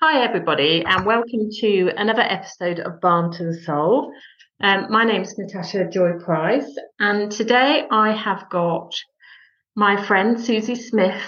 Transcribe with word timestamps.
Hi, 0.00 0.22
everybody, 0.22 0.84
and 0.86 1.04
welcome 1.04 1.50
to 1.58 1.90
another 1.96 2.22
episode 2.22 2.78
of 2.78 3.00
Balm 3.00 3.32
to 3.32 3.46
the 3.46 3.54
Soul. 3.64 4.12
Um, 4.62 4.86
my 4.90 5.02
name 5.02 5.22
is 5.22 5.36
Natasha 5.36 5.90
Joy 5.90 6.20
Price, 6.24 6.72
and 7.00 7.32
today 7.32 7.84
I 7.90 8.12
have 8.12 8.48
got 8.48 8.92
my 9.74 10.00
friend 10.06 10.38
Susie 10.40 10.76
Smith 10.76 11.20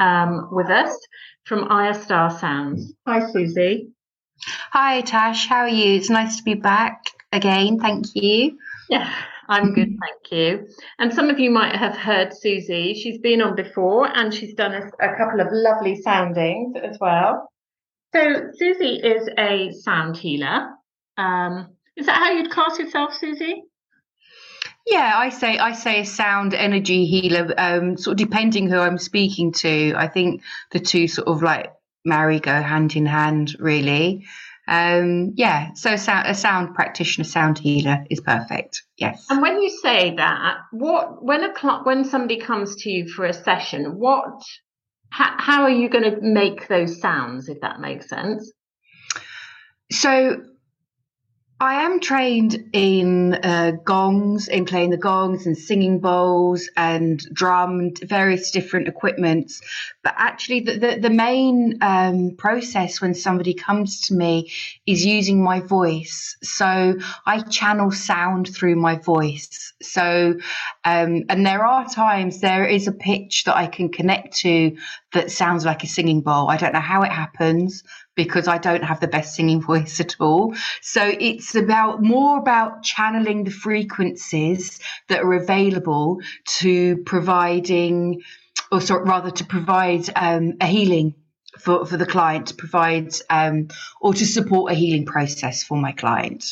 um, 0.00 0.50
with 0.52 0.68
us 0.68 0.94
from 1.46 1.72
Aya 1.72 1.94
Star 1.94 2.30
Sounds. 2.30 2.92
Hi, 3.06 3.26
Susie. 3.32 3.88
Hi, 4.72 5.00
Tash. 5.00 5.46
How 5.46 5.60
are 5.60 5.68
you? 5.68 5.96
It's 5.96 6.10
nice 6.10 6.36
to 6.36 6.42
be 6.42 6.52
back 6.52 7.02
again. 7.32 7.78
Thank 7.78 8.04
you. 8.12 8.58
Yeah, 8.90 9.10
I'm 9.48 9.72
good, 9.72 9.96
thank 10.30 10.30
you. 10.30 10.68
And 10.98 11.10
some 11.14 11.30
of 11.30 11.38
you 11.38 11.50
might 11.50 11.74
have 11.74 11.96
heard 11.96 12.36
Susie. 12.36 12.92
She's 12.92 13.16
been 13.16 13.40
on 13.40 13.56
before 13.56 14.14
and 14.14 14.34
she's 14.34 14.52
done 14.52 14.74
a, 14.74 14.90
a 15.02 15.16
couple 15.16 15.40
of 15.40 15.46
lovely 15.52 16.02
soundings 16.02 16.76
as 16.84 16.98
well. 17.00 17.49
So 18.14 18.50
Susie 18.56 18.96
is 18.96 19.28
a 19.38 19.72
sound 19.72 20.16
healer. 20.16 20.68
Um, 21.16 21.68
is 21.96 22.06
that 22.06 22.16
how 22.16 22.32
you'd 22.32 22.50
class 22.50 22.78
yourself, 22.78 23.14
Susie? 23.14 23.62
Yeah, 24.86 25.12
I 25.14 25.28
say 25.28 25.58
I 25.58 25.72
say 25.72 26.00
a 26.00 26.04
sound 26.04 26.54
energy 26.54 27.04
healer. 27.04 27.52
Um, 27.56 27.96
sort 27.96 28.20
of 28.20 28.26
depending 28.28 28.68
who 28.68 28.78
I'm 28.78 28.98
speaking 28.98 29.52
to, 29.52 29.94
I 29.96 30.08
think 30.08 30.42
the 30.72 30.80
two 30.80 31.06
sort 31.06 31.28
of 31.28 31.42
like 31.42 31.72
marry 32.04 32.40
go 32.40 32.60
hand 32.62 32.96
in 32.96 33.06
hand, 33.06 33.56
really. 33.58 34.24
Um, 34.66 35.32
yeah, 35.36 35.72
so 35.74 35.92
a 35.92 35.98
sound, 35.98 36.28
a 36.28 36.34
sound 36.34 36.74
practitioner, 36.74 37.24
sound 37.24 37.58
healer 37.58 38.04
is 38.08 38.20
perfect. 38.20 38.82
Yes. 38.96 39.26
And 39.28 39.42
when 39.42 39.60
you 39.60 39.70
say 39.82 40.14
that, 40.16 40.58
what 40.70 41.22
when 41.22 41.44
a 41.44 41.82
when 41.82 42.04
somebody 42.04 42.40
comes 42.40 42.76
to 42.76 42.90
you 42.90 43.08
for 43.08 43.24
a 43.24 43.32
session, 43.32 43.98
what 43.98 44.42
how, 45.10 45.34
how 45.38 45.62
are 45.62 45.70
you 45.70 45.88
going 45.88 46.04
to 46.04 46.20
make 46.20 46.68
those 46.68 47.00
sounds, 47.00 47.48
if 47.48 47.60
that 47.60 47.80
makes 47.80 48.08
sense? 48.08 48.52
So 49.90 50.44
I 51.60 51.82
am 51.82 52.00
trained 52.00 52.70
in 52.72 53.34
uh, 53.34 53.72
gongs, 53.84 54.48
in 54.48 54.64
playing 54.64 54.90
the 54.90 54.96
gongs 54.96 55.44
and 55.46 55.58
singing 55.58 55.98
bowls 55.98 56.70
and 56.74 57.18
drum, 57.34 57.92
various 58.02 58.50
different 58.50 58.88
equipments. 58.88 59.60
But 60.02 60.14
actually, 60.16 60.60
the, 60.60 60.78
the, 60.78 60.98
the 61.00 61.10
main 61.10 61.78
um, 61.82 62.36
process 62.38 63.00
when 63.00 63.14
somebody 63.14 63.54
comes 63.54 64.00
to 64.02 64.14
me 64.14 64.50
is 64.86 65.04
using 65.04 65.42
my 65.42 65.60
voice. 65.60 66.36
So 66.42 66.96
I 67.26 67.40
channel 67.42 67.90
sound 67.90 68.54
through 68.54 68.76
my 68.76 68.96
voice. 68.96 69.74
So, 69.82 70.34
um, 70.84 71.24
and 71.28 71.46
there 71.46 71.66
are 71.66 71.86
times 71.86 72.40
there 72.40 72.64
is 72.64 72.88
a 72.88 72.92
pitch 72.92 73.44
that 73.44 73.56
I 73.56 73.66
can 73.66 73.90
connect 73.90 74.38
to 74.38 74.76
that 75.12 75.30
sounds 75.30 75.64
like 75.64 75.84
a 75.84 75.86
singing 75.86 76.20
bowl. 76.22 76.48
I 76.48 76.56
don't 76.56 76.72
know 76.72 76.80
how 76.80 77.02
it 77.02 77.12
happens 77.12 77.82
because 78.14 78.48
I 78.48 78.58
don't 78.58 78.84
have 78.84 79.00
the 79.00 79.08
best 79.08 79.34
singing 79.34 79.60
voice 79.70 80.00
at 80.00 80.16
all. 80.20 80.54
So 80.82 81.02
it's 81.04 81.54
about 81.54 82.02
more 82.02 82.38
about 82.38 82.82
channeling 82.82 83.44
the 83.44 83.50
frequencies 83.50 84.80
that 85.08 85.22
are 85.22 85.34
available 85.34 86.20
to 86.58 86.98
providing, 87.04 88.22
or 88.70 88.80
sort 88.80 89.06
rather 89.06 89.30
to 89.30 89.44
provide 89.44 90.08
um, 90.16 90.54
a 90.60 90.66
healing 90.66 91.14
for, 91.58 91.84
for 91.86 91.96
the 91.96 92.06
client, 92.06 92.48
to 92.48 92.54
provide 92.54 93.12
um, 93.28 93.68
or 94.00 94.14
to 94.14 94.24
support 94.24 94.72
a 94.72 94.74
healing 94.74 95.06
process 95.06 95.62
for 95.62 95.76
my 95.76 95.92
client. 95.92 96.44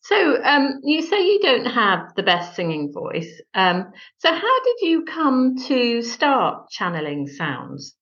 So 0.00 0.42
um, 0.42 0.80
you 0.82 1.00
say 1.02 1.24
you 1.24 1.40
don't 1.40 1.66
have 1.66 2.14
the 2.16 2.22
best 2.22 2.56
singing 2.56 2.92
voice. 2.92 3.40
Um, 3.54 3.92
so 4.18 4.32
how 4.32 4.64
did 4.64 4.76
you 4.82 5.04
come 5.04 5.56
to 5.68 6.02
start 6.02 6.70
channeling 6.70 7.28
sounds? 7.28 7.94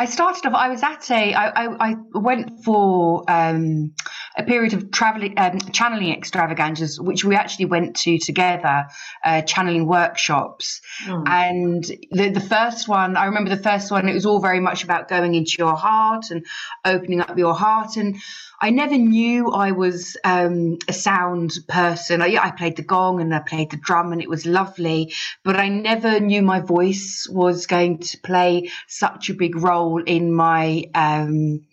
I 0.00 0.04
started 0.04 0.46
off. 0.46 0.54
I 0.54 0.68
was 0.68 0.82
at 0.82 1.10
a. 1.10 1.34
I, 1.34 1.64
I, 1.64 1.90
I 1.90 1.94
went 2.14 2.64
for 2.64 3.24
um, 3.28 3.94
a 4.38 4.44
period 4.44 4.72
of 4.72 4.92
traveling, 4.92 5.34
um, 5.36 5.58
channeling 5.72 6.12
extravaganzas, 6.12 7.00
which 7.00 7.24
we 7.24 7.34
actually 7.34 7.64
went 7.64 7.96
to 7.96 8.18
together, 8.18 8.86
uh, 9.24 9.42
channeling 9.42 9.86
workshops. 9.86 10.80
Mm. 11.04 11.28
And 11.28 11.84
the 12.12 12.30
the 12.30 12.40
first 12.40 12.86
one, 12.86 13.16
I 13.16 13.26
remember 13.26 13.50
the 13.50 13.62
first 13.62 13.90
one. 13.90 14.08
It 14.08 14.14
was 14.14 14.26
all 14.26 14.40
very 14.40 14.60
much 14.60 14.84
about 14.84 15.08
going 15.08 15.34
into 15.34 15.56
your 15.58 15.74
heart 15.74 16.30
and 16.30 16.46
opening 16.84 17.20
up 17.20 17.36
your 17.36 17.54
heart. 17.54 17.96
And 17.96 18.16
I 18.60 18.70
never 18.70 18.96
knew 18.96 19.50
I 19.50 19.72
was 19.72 20.16
um, 20.22 20.78
a 20.86 20.92
sound 20.92 21.58
person. 21.68 22.22
I, 22.22 22.36
I 22.40 22.52
played 22.52 22.76
the 22.76 22.82
gong 22.82 23.20
and 23.20 23.34
I 23.34 23.40
played 23.40 23.70
the 23.70 23.76
drum, 23.76 24.12
and 24.12 24.22
it 24.22 24.28
was 24.28 24.46
lovely. 24.46 25.12
But 25.42 25.56
I 25.56 25.68
never 25.68 26.20
knew 26.20 26.42
my 26.42 26.60
voice 26.60 27.26
was 27.28 27.66
going 27.66 27.98
to 27.98 28.18
play 28.18 28.70
such 28.86 29.30
a 29.30 29.34
big 29.34 29.56
role 29.56 30.00
in 30.02 30.32
my 30.32 30.84
um, 30.94 31.64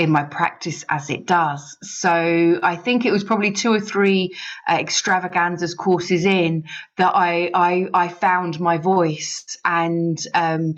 in 0.00 0.10
my 0.10 0.24
practice 0.24 0.82
as 0.88 1.10
it 1.10 1.26
does. 1.26 1.76
So 1.82 2.58
I 2.62 2.76
think 2.76 3.04
it 3.04 3.12
was 3.12 3.22
probably 3.22 3.52
two 3.52 3.70
or 3.70 3.80
three 3.80 4.34
uh, 4.66 4.78
extravaganzas 4.80 5.74
courses 5.74 6.24
in 6.24 6.64
that 6.96 7.12
I 7.14 7.50
I, 7.52 7.88
I 7.92 8.08
found 8.08 8.58
my 8.58 8.78
voice, 8.78 9.58
and 9.62 10.18
um, 10.34 10.76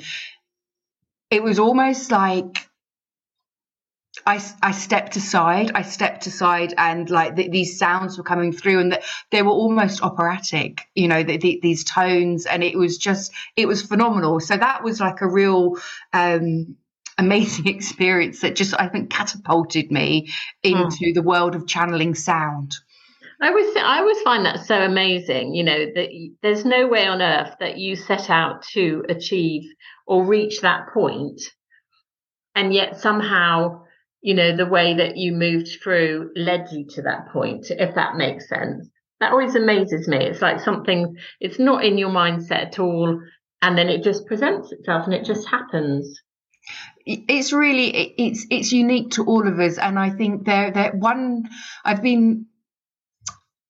it 1.31 1.41
was 1.41 1.61
almost 1.61 2.11
like 2.11 2.69
I, 4.27 4.43
I 4.61 4.72
stepped 4.72 5.15
aside. 5.15 5.71
I 5.72 5.82
stepped 5.82 6.27
aside, 6.27 6.75
and 6.77 7.09
like 7.09 7.37
the, 7.37 7.49
these 7.49 7.78
sounds 7.78 8.19
were 8.19 8.25
coming 8.25 8.53
through, 8.53 8.81
and 8.81 8.93
the, 8.93 9.03
they 9.31 9.43
were 9.43 9.53
almost 9.53 10.03
operatic. 10.03 10.82
You 10.97 11.06
know, 11.06 11.22
the, 11.22 11.61
these 11.62 11.84
tones, 11.84 12.44
and 12.44 12.65
it 12.65 12.77
was 12.77 12.99
just 12.99 13.32
it 13.55 13.69
was 13.69 13.82
phenomenal. 13.82 14.41
So 14.41 14.56
that 14.56 14.82
was 14.82 14.99
like 14.99 15.21
a 15.21 15.28
real 15.28 15.77
um, 16.12 16.77
amazing 17.19 17.67
experience 17.75 18.41
that 18.41 18.56
just 18.56 18.75
I 18.78 18.89
think 18.89 19.11
catapulted 19.11 19.91
me 19.91 20.33
into 20.62 21.06
mm. 21.06 21.15
the 21.15 21.23
world 21.23 21.55
of 21.55 21.67
channeling 21.67 22.15
sound. 22.15 22.75
I 23.41 23.49
always 23.49 23.77
I 23.77 23.99
always 23.99 24.21
find 24.23 24.47
that 24.47 24.65
so 24.67 24.81
amazing. 24.81 25.55
You 25.55 25.65
know 25.65 25.87
that 25.95 26.31
there's 26.43 26.65
no 26.65 26.87
way 26.87 27.06
on 27.06 27.21
earth 27.21 27.56
that 27.61 27.78
you 27.78 27.97
set 27.97 28.31
out 28.31 28.62
to 28.73 29.05
achieve 29.09 29.62
or 30.06 30.25
reach 30.25 30.61
that 30.61 30.89
point, 30.93 31.41
and 32.55 32.73
yet 32.73 33.00
somehow 33.00 33.83
you 34.23 34.34
know, 34.34 34.56
the 34.56 34.67
way 34.67 34.94
that 34.94 35.17
you 35.17 35.33
moved 35.33 35.69
through 35.83 36.31
led 36.37 36.69
you 36.71 36.87
to 36.91 37.03
that 37.03 37.29
point, 37.33 37.67
if 37.71 37.94
that 37.97 38.17
makes 38.17 38.49
sense. 38.49 38.89
That 39.19 39.33
always 39.33 39.56
amazes 39.56 40.09
me. 40.09 40.19
It's 40.19 40.41
like 40.41 40.61
something, 40.61 41.17
it's 41.41 41.59
not 41.59 41.84
in 41.84 41.99
your 41.99 42.11
mindset 42.11 42.69
at 42.69 42.79
all. 42.79 43.21
And 43.62 43.77
then 43.77 43.89
it 43.89 44.03
just 44.03 44.27
presents 44.27 44.73
itself 44.73 45.05
and 45.05 45.15
it 45.15 45.25
just 45.25 45.47
happens. 45.49 46.21
It's 47.07 47.53
really 47.53 47.89
it's 48.19 48.47
it's 48.51 48.73
unique 48.73 49.13
to 49.13 49.25
all 49.25 49.47
of 49.47 49.59
us, 49.59 49.79
and 49.79 49.99
I 49.99 50.11
think 50.11 50.45
there 50.45 50.71
that 50.71 50.95
one 50.95 51.49
I've 51.85 52.03
been 52.03 52.47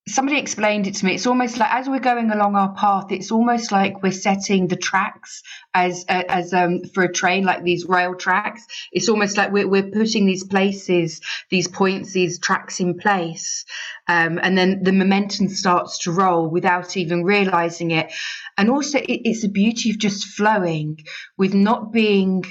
somebody 0.08 0.38
explained 0.38 0.86
it 0.86 0.96
to 0.96 1.04
me. 1.06 1.14
It's 1.14 1.26
almost 1.26 1.58
like 1.58 1.72
as 1.72 1.88
we're 1.88 2.00
going 2.00 2.30
along 2.30 2.56
our 2.56 2.74
path 2.74 3.12
it's 3.12 3.30
almost 3.30 3.70
like 3.70 4.02
we're 4.02 4.10
setting 4.10 4.66
the 4.66 4.76
tracks 4.76 5.42
as 5.74 6.04
uh, 6.08 6.24
as 6.28 6.52
um 6.52 6.82
for 6.92 7.04
a 7.04 7.12
train 7.12 7.44
like 7.44 7.62
these 7.62 7.86
rail 7.86 8.14
tracks. 8.14 8.66
It's 8.90 9.08
almost 9.08 9.36
like 9.36 9.52
we're, 9.52 9.68
we're 9.68 9.90
putting 9.90 10.26
these 10.26 10.44
places 10.44 11.20
these 11.50 11.68
points 11.68 12.12
these 12.12 12.38
tracks 12.38 12.80
in 12.80 12.98
place 12.98 13.64
um, 14.08 14.40
and 14.42 14.58
then 14.58 14.82
the 14.82 14.92
momentum 14.92 15.48
starts 15.48 15.98
to 16.00 16.12
roll 16.12 16.48
without 16.48 16.96
even 16.96 17.24
realizing 17.24 17.92
it. 17.92 18.12
And 18.58 18.68
also 18.68 18.98
it, 18.98 19.22
it's 19.24 19.42
the 19.42 19.48
beauty 19.48 19.90
of 19.90 19.98
just 19.98 20.24
flowing 20.24 20.98
with 21.38 21.54
not 21.54 21.92
being 21.92 22.44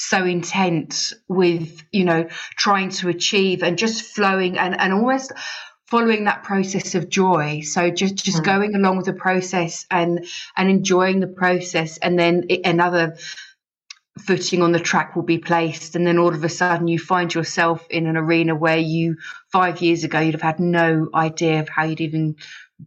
so 0.00 0.24
intent 0.24 1.12
with 1.28 1.82
you 1.92 2.06
know 2.06 2.26
trying 2.56 2.88
to 2.88 3.10
achieve 3.10 3.62
and 3.62 3.76
just 3.76 4.02
flowing 4.02 4.56
and 4.56 4.80
and 4.80 4.94
almost 4.94 5.30
following 5.88 6.24
that 6.24 6.42
process 6.42 6.94
of 6.94 7.10
joy 7.10 7.60
so 7.60 7.90
just 7.90 8.14
just 8.14 8.40
mm. 8.40 8.44
going 8.44 8.74
along 8.74 8.96
with 8.96 9.04
the 9.04 9.12
process 9.12 9.84
and 9.90 10.24
and 10.56 10.70
enjoying 10.70 11.20
the 11.20 11.26
process 11.26 11.98
and 11.98 12.18
then 12.18 12.46
it, 12.48 12.62
another 12.64 13.14
footing 14.18 14.62
on 14.62 14.72
the 14.72 14.80
track 14.80 15.14
will 15.14 15.22
be 15.22 15.38
placed 15.38 15.94
and 15.94 16.06
then 16.06 16.18
all 16.18 16.34
of 16.34 16.42
a 16.42 16.48
sudden 16.48 16.88
you 16.88 16.98
find 16.98 17.34
yourself 17.34 17.86
in 17.90 18.06
an 18.06 18.16
arena 18.16 18.54
where 18.54 18.78
you 18.78 19.16
five 19.52 19.82
years 19.82 20.02
ago 20.02 20.18
you'd 20.18 20.34
have 20.34 20.40
had 20.40 20.60
no 20.60 21.10
idea 21.14 21.60
of 21.60 21.68
how 21.68 21.84
you'd 21.84 22.00
even 22.00 22.36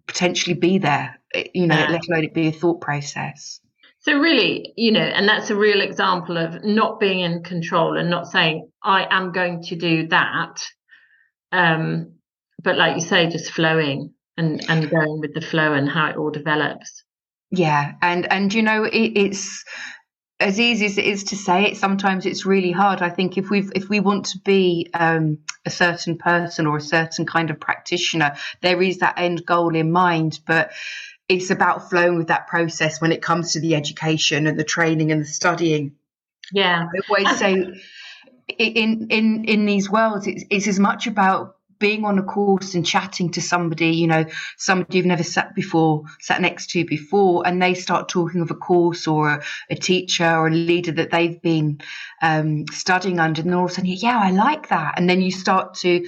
potentially 0.08 0.56
be 0.56 0.80
there 0.80 1.20
you 1.54 1.68
know 1.68 1.78
yeah. 1.78 1.90
let 1.90 2.08
alone 2.08 2.24
it 2.24 2.34
be 2.34 2.48
a 2.48 2.52
thought 2.52 2.82
process 2.82 3.60
so 4.04 4.18
really 4.18 4.74
you 4.78 4.92
know 4.92 5.02
and 5.02 5.28
that's 5.28 5.50
a 5.50 5.56
real 5.56 5.82
example 5.82 6.38
of 6.38 6.64
not 6.64 7.00
being 7.00 7.20
in 7.20 7.44
control 7.44 7.98
and 7.98 8.10
not 8.10 8.28
saying 8.28 8.70
i 8.84 9.06
am 9.10 9.32
going 9.32 9.62
to 9.64 9.76
do 9.76 10.08
that 10.08 10.62
um 11.52 12.14
but 12.64 12.78
like 12.78 12.96
you 12.96 13.02
say, 13.02 13.28
just 13.28 13.52
flowing 13.52 14.14
and 14.38 14.64
and 14.70 14.90
going 14.90 15.20
with 15.20 15.34
the 15.34 15.42
flow 15.42 15.74
and 15.74 15.90
how 15.90 16.10
it 16.10 16.18
all 16.18 16.32
develops. 16.32 17.04
Yeah, 17.52 17.94
and 18.02 18.32
and 18.32 18.54
you 18.54 18.64
know 18.64 18.86
it, 18.86 19.12
it's 19.16 19.64
as 20.40 20.60
easy 20.60 20.86
as 20.86 20.98
it 20.98 21.06
is 21.06 21.26
to 21.26 21.36
say 21.36 21.66
it. 21.66 21.78
Sometimes 21.78 22.26
it's 22.26 22.46
really 22.46 22.72
hard. 22.72 23.02
I 23.02 23.10
think 23.10 23.38
if 23.38 23.50
we 23.50 23.70
if 23.76 23.90
we 23.90 24.00
want 24.00 24.26
to 24.28 24.40
be 24.40 24.90
um, 24.94 25.40
a 25.66 25.70
certain 25.70 26.18
person 26.18 26.66
or 26.66 26.78
a 26.78 26.82
certain 26.82 27.26
kind 27.26 27.52
of 27.52 27.60
practitioner, 27.60 28.36
there 28.62 28.82
is 28.82 29.00
that 29.00 29.20
end 29.20 29.46
goal 29.46 29.76
in 29.76 29.92
mind, 29.92 30.40
but 30.48 30.72
it's 31.34 31.50
about 31.50 31.90
flowing 31.90 32.18
with 32.18 32.28
that 32.28 32.48
process 32.48 33.02
when 33.02 33.12
it 33.12 33.22
comes 33.22 33.54
to 33.54 33.60
the 33.60 33.76
education 33.76 34.48
and 34.48 34.60
the 34.60 34.64
training 34.64 35.12
and 35.12 35.22
the 35.22 35.28
studying 35.28 35.96
Yeah. 36.52 36.88
I 36.94 37.00
always 37.10 37.40
say 37.40 37.82
in 38.58 39.08
in 39.10 39.46
in 39.46 39.66
these 39.66 39.90
worlds, 39.90 40.28
it's, 40.28 40.44
it's 40.50 40.68
as 40.68 40.80
much 40.80 41.08
about 41.08 41.58
being 41.80 42.06
on 42.06 42.18
a 42.18 42.24
course 42.24 42.76
and 42.76 42.86
chatting 42.86 43.30
to 43.32 43.42
somebody, 43.42 43.88
you 43.88 44.08
know, 44.08 44.26
somebody 44.58 44.98
you've 44.98 45.06
never 45.06 45.24
sat 45.24 45.54
before, 45.54 46.04
sat 46.22 46.40
next 46.40 46.70
to 46.70 46.86
before, 46.86 47.46
and 47.46 47.62
they 47.62 47.74
start 47.74 48.08
talking 48.08 48.42
of 48.42 48.52
a 48.52 48.56
course 48.56 49.08
or 49.08 49.30
a, 49.30 49.44
a 49.70 49.76
teacher 49.76 50.26
or 50.26 50.48
a 50.48 50.52
leader 50.52 50.94
that 50.94 51.12
they've 51.12 51.42
been 51.42 51.82
um, 52.22 52.66
studying 52.72 53.20
under, 53.20 53.42
and 53.42 53.54
all 53.54 53.66
of 53.66 53.72
a 53.72 53.74
sudden, 53.74 53.90
yeah, 53.90 54.18
I 54.18 54.32
like 54.32 54.70
that, 54.70 54.94
and 54.98 55.10
then 55.10 55.22
you 55.22 55.32
start 55.32 55.76
to. 55.76 56.06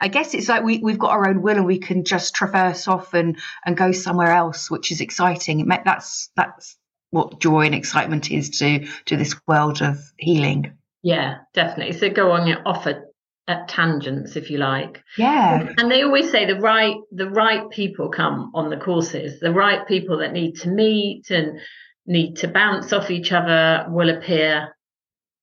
I 0.00 0.08
guess 0.08 0.34
it's 0.34 0.48
like 0.48 0.62
we, 0.62 0.78
we've 0.78 0.98
got 0.98 1.10
our 1.10 1.28
own 1.28 1.42
will 1.42 1.56
and 1.56 1.66
we 1.66 1.78
can 1.78 2.04
just 2.04 2.34
traverse 2.34 2.86
off 2.86 3.14
and, 3.14 3.38
and 3.64 3.76
go 3.76 3.92
somewhere 3.92 4.32
else, 4.32 4.70
which 4.70 4.92
is 4.92 5.00
exciting. 5.00 5.60
It, 5.60 5.84
that's 5.84 6.30
that's 6.36 6.76
what 7.10 7.40
joy 7.40 7.66
and 7.66 7.74
excitement 7.74 8.30
is 8.30 8.50
to 8.58 8.86
to 9.06 9.16
this 9.16 9.34
world 9.46 9.80
of 9.80 9.98
healing. 10.18 10.76
Yeah, 11.02 11.38
definitely. 11.54 11.96
So 11.96 12.10
go 12.10 12.32
on 12.32 12.46
your 12.46 12.60
offer 12.66 13.06
at 13.48 13.68
tangents 13.68 14.34
if 14.34 14.50
you 14.50 14.58
like 14.58 15.02
yeah 15.16 15.72
and 15.78 15.88
they 15.88 16.02
always 16.02 16.30
say 16.32 16.46
the 16.46 16.58
right 16.58 16.96
the 17.12 17.30
right 17.30 17.70
people 17.70 18.08
come 18.08 18.50
on 18.54 18.70
the 18.70 18.76
courses 18.76 19.38
the 19.38 19.52
right 19.52 19.86
people 19.86 20.18
that 20.18 20.32
need 20.32 20.56
to 20.56 20.68
meet 20.68 21.30
and 21.30 21.60
need 22.06 22.34
to 22.34 22.48
bounce 22.48 22.92
off 22.92 23.08
each 23.08 23.30
other 23.30 23.86
will 23.88 24.10
appear 24.10 24.74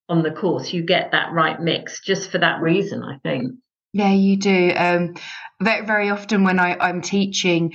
on 0.10 0.22
the 0.22 0.32
course 0.32 0.74
you 0.74 0.84
get 0.84 1.12
that 1.12 1.32
right 1.32 1.62
mix 1.62 2.02
just 2.02 2.30
for 2.30 2.40
that 2.40 2.62
reason 2.62 3.04
i 3.04 3.18
think 3.20 3.54
yeah 3.94 4.12
you 4.12 4.38
do 4.38 4.74
um 4.76 5.16
very 5.62 5.86
very 5.86 6.10
often 6.10 6.44
when 6.44 6.60
I, 6.60 6.76
i'm 6.80 7.02
teaching 7.02 7.74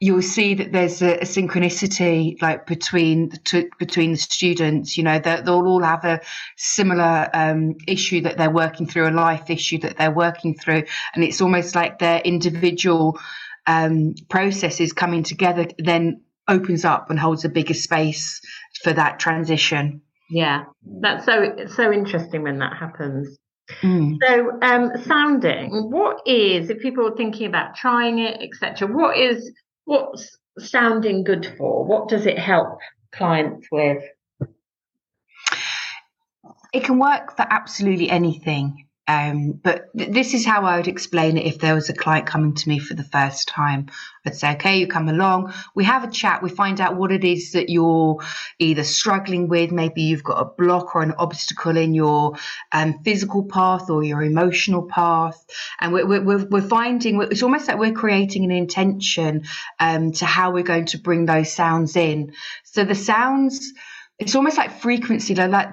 you'll 0.00 0.22
see 0.22 0.54
that 0.54 0.72
there's 0.72 1.02
a, 1.02 1.18
a 1.18 1.24
synchronicity 1.24 2.40
like 2.40 2.66
between 2.66 3.28
the 3.28 3.36
two, 3.36 3.68
between 3.78 4.12
the 4.12 4.16
students. 4.16 4.96
You 4.96 5.04
know, 5.04 5.18
they'll 5.18 5.66
all 5.66 5.82
have 5.82 6.04
a 6.04 6.20
similar 6.56 7.28
um, 7.34 7.76
issue 7.86 8.22
that 8.22 8.38
they're 8.38 8.50
working 8.50 8.86
through, 8.86 9.08
a 9.08 9.12
life 9.12 9.50
issue 9.50 9.78
that 9.80 9.98
they're 9.98 10.10
working 10.10 10.54
through, 10.54 10.84
and 11.14 11.22
it's 11.22 11.42
almost 11.42 11.74
like 11.74 11.98
their 11.98 12.20
individual 12.20 13.18
um, 13.66 14.14
processes 14.30 14.92
coming 14.92 15.22
together 15.22 15.66
then 15.78 16.22
opens 16.48 16.84
up 16.84 17.10
and 17.10 17.18
holds 17.18 17.44
a 17.44 17.48
bigger 17.48 17.74
space 17.74 18.40
for 18.82 18.92
that 18.94 19.20
transition. 19.20 20.00
Yeah, 20.30 20.64
that's 21.00 21.26
so 21.26 21.66
so 21.68 21.92
interesting 21.92 22.42
when 22.42 22.58
that 22.60 22.76
happens. 22.76 23.36
Mm. 23.82 24.18
So, 24.22 24.58
um, 24.62 24.92
sounding, 25.04 25.90
what 25.90 26.20
is, 26.26 26.70
if 26.70 26.80
people 26.80 27.06
are 27.06 27.16
thinking 27.16 27.46
about 27.46 27.74
trying 27.74 28.18
it, 28.18 28.40
etc., 28.42 28.88
what 28.88 29.16
is 29.16 29.52
what's 29.84 30.38
sounding 30.58 31.24
good 31.24 31.52
for? 31.56 31.84
What 31.84 32.08
does 32.08 32.26
it 32.26 32.38
help 32.38 32.78
clients 33.12 33.66
with? 33.72 34.02
It 36.72 36.84
can 36.84 36.98
work 36.98 37.36
for 37.36 37.44
absolutely 37.48 38.10
anything. 38.10 38.86
Um, 39.10 39.58
but 39.60 39.88
th- 39.98 40.12
this 40.12 40.34
is 40.34 40.46
how 40.46 40.62
I 40.62 40.76
would 40.76 40.86
explain 40.86 41.36
it 41.36 41.44
if 41.44 41.58
there 41.58 41.74
was 41.74 41.88
a 41.88 41.92
client 41.92 42.28
coming 42.28 42.54
to 42.54 42.68
me 42.68 42.78
for 42.78 42.94
the 42.94 43.02
first 43.02 43.48
time. 43.48 43.86
I'd 44.24 44.36
say, 44.36 44.52
okay, 44.52 44.78
you 44.78 44.86
come 44.86 45.08
along, 45.08 45.52
we 45.74 45.82
have 45.82 46.04
a 46.04 46.10
chat, 46.10 46.44
we 46.44 46.48
find 46.48 46.80
out 46.80 46.94
what 46.94 47.10
it 47.10 47.24
is 47.24 47.52
that 47.52 47.70
you're 47.70 48.18
either 48.60 48.84
struggling 48.84 49.48
with. 49.48 49.72
Maybe 49.72 50.02
you've 50.02 50.22
got 50.22 50.40
a 50.40 50.44
block 50.44 50.94
or 50.94 51.02
an 51.02 51.14
obstacle 51.18 51.76
in 51.76 51.92
your 51.92 52.36
um, 52.70 53.00
physical 53.02 53.42
path 53.42 53.90
or 53.90 54.04
your 54.04 54.22
emotional 54.22 54.82
path. 54.82 55.44
And 55.80 55.92
we're, 55.92 56.06
we're, 56.06 56.46
we're 56.46 56.60
finding 56.60 57.20
it's 57.20 57.42
almost 57.42 57.66
like 57.66 57.78
we're 57.78 57.90
creating 57.92 58.44
an 58.44 58.52
intention 58.52 59.42
um, 59.80 60.12
to 60.12 60.24
how 60.24 60.52
we're 60.52 60.62
going 60.62 60.86
to 60.86 60.98
bring 60.98 61.26
those 61.26 61.52
sounds 61.52 61.96
in. 61.96 62.32
So 62.62 62.84
the 62.84 62.94
sounds, 62.94 63.72
it's 64.20 64.36
almost 64.36 64.56
like 64.56 64.80
frequency, 64.80 65.34
like 65.34 65.70